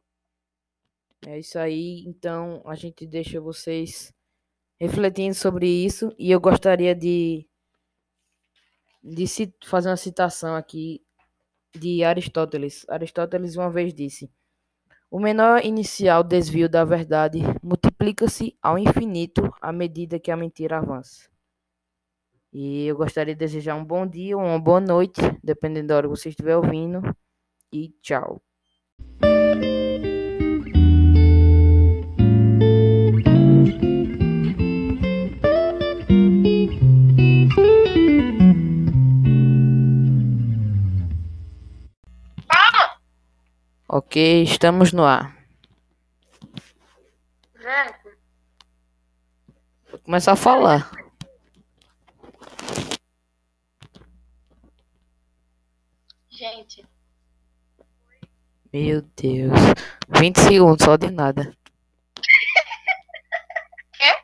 É 1.27 1.38
isso 1.38 1.59
aí. 1.59 2.05
Então 2.07 2.61
a 2.66 2.75
gente 2.75 3.07
deixa 3.07 3.40
vocês 3.40 4.12
refletindo 4.81 5.35
sobre 5.35 5.68
isso 5.68 6.12
e 6.18 6.31
eu 6.31 6.40
gostaria 6.40 6.94
de, 6.94 7.47
de 9.03 9.25
fazer 9.64 9.88
uma 9.88 9.97
citação 9.97 10.57
aqui 10.57 11.01
de 11.77 12.03
Aristóteles. 12.03 12.85
Aristóteles 12.88 13.57
uma 13.57 13.71
vez 13.71 13.94
disse: 13.94 14.29
o 15.11 15.21
menor 15.21 15.64
inicial 15.64 16.25
desvio 16.25 16.68
da 16.68 16.85
verdade 16.85 17.38
multiplica-se 18.09 18.57
ao 18.62 18.79
infinito 18.79 19.53
à 19.61 19.71
medida 19.71 20.18
que 20.18 20.31
a 20.31 20.37
mentira 20.37 20.79
avança. 20.79 21.29
E 22.53 22.87
eu 22.87 22.97
gostaria 22.97 23.35
de 23.35 23.38
desejar 23.38 23.75
um 23.75 23.85
bom 23.85 24.07
dia 24.07 24.37
ou 24.37 24.42
uma 24.42 24.59
boa 24.59 24.81
noite, 24.81 25.21
dependendo 25.44 25.88
da 25.88 25.97
hora 25.97 26.09
que 26.09 26.16
você 26.16 26.31
estiver 26.31 26.57
ouvindo. 26.57 27.03
E 27.71 27.90
tchau. 28.01 28.40
Ok, 43.90 44.42
estamos 44.42 44.92
no 44.92 45.05
ar. 45.05 45.38
Vou 47.59 47.98
começar 50.09 50.33
a 50.33 50.37
falar. 50.37 50.90
Gente. 56.31 56.83
Meu 58.73 59.03
Deus. 59.03 59.53
20 60.09 60.40
segundos 60.40 60.83
só 60.83 60.97
de 60.97 61.11
nada. 61.11 61.55
Quê? 63.92 64.16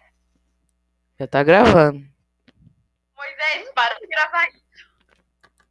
Já 1.20 1.26
tá 1.26 1.42
gravando. 1.42 2.02
Moisés, 3.14 3.70
para 3.74 3.98
de 3.98 4.06
gravar 4.06 4.48
isso. 4.48 4.63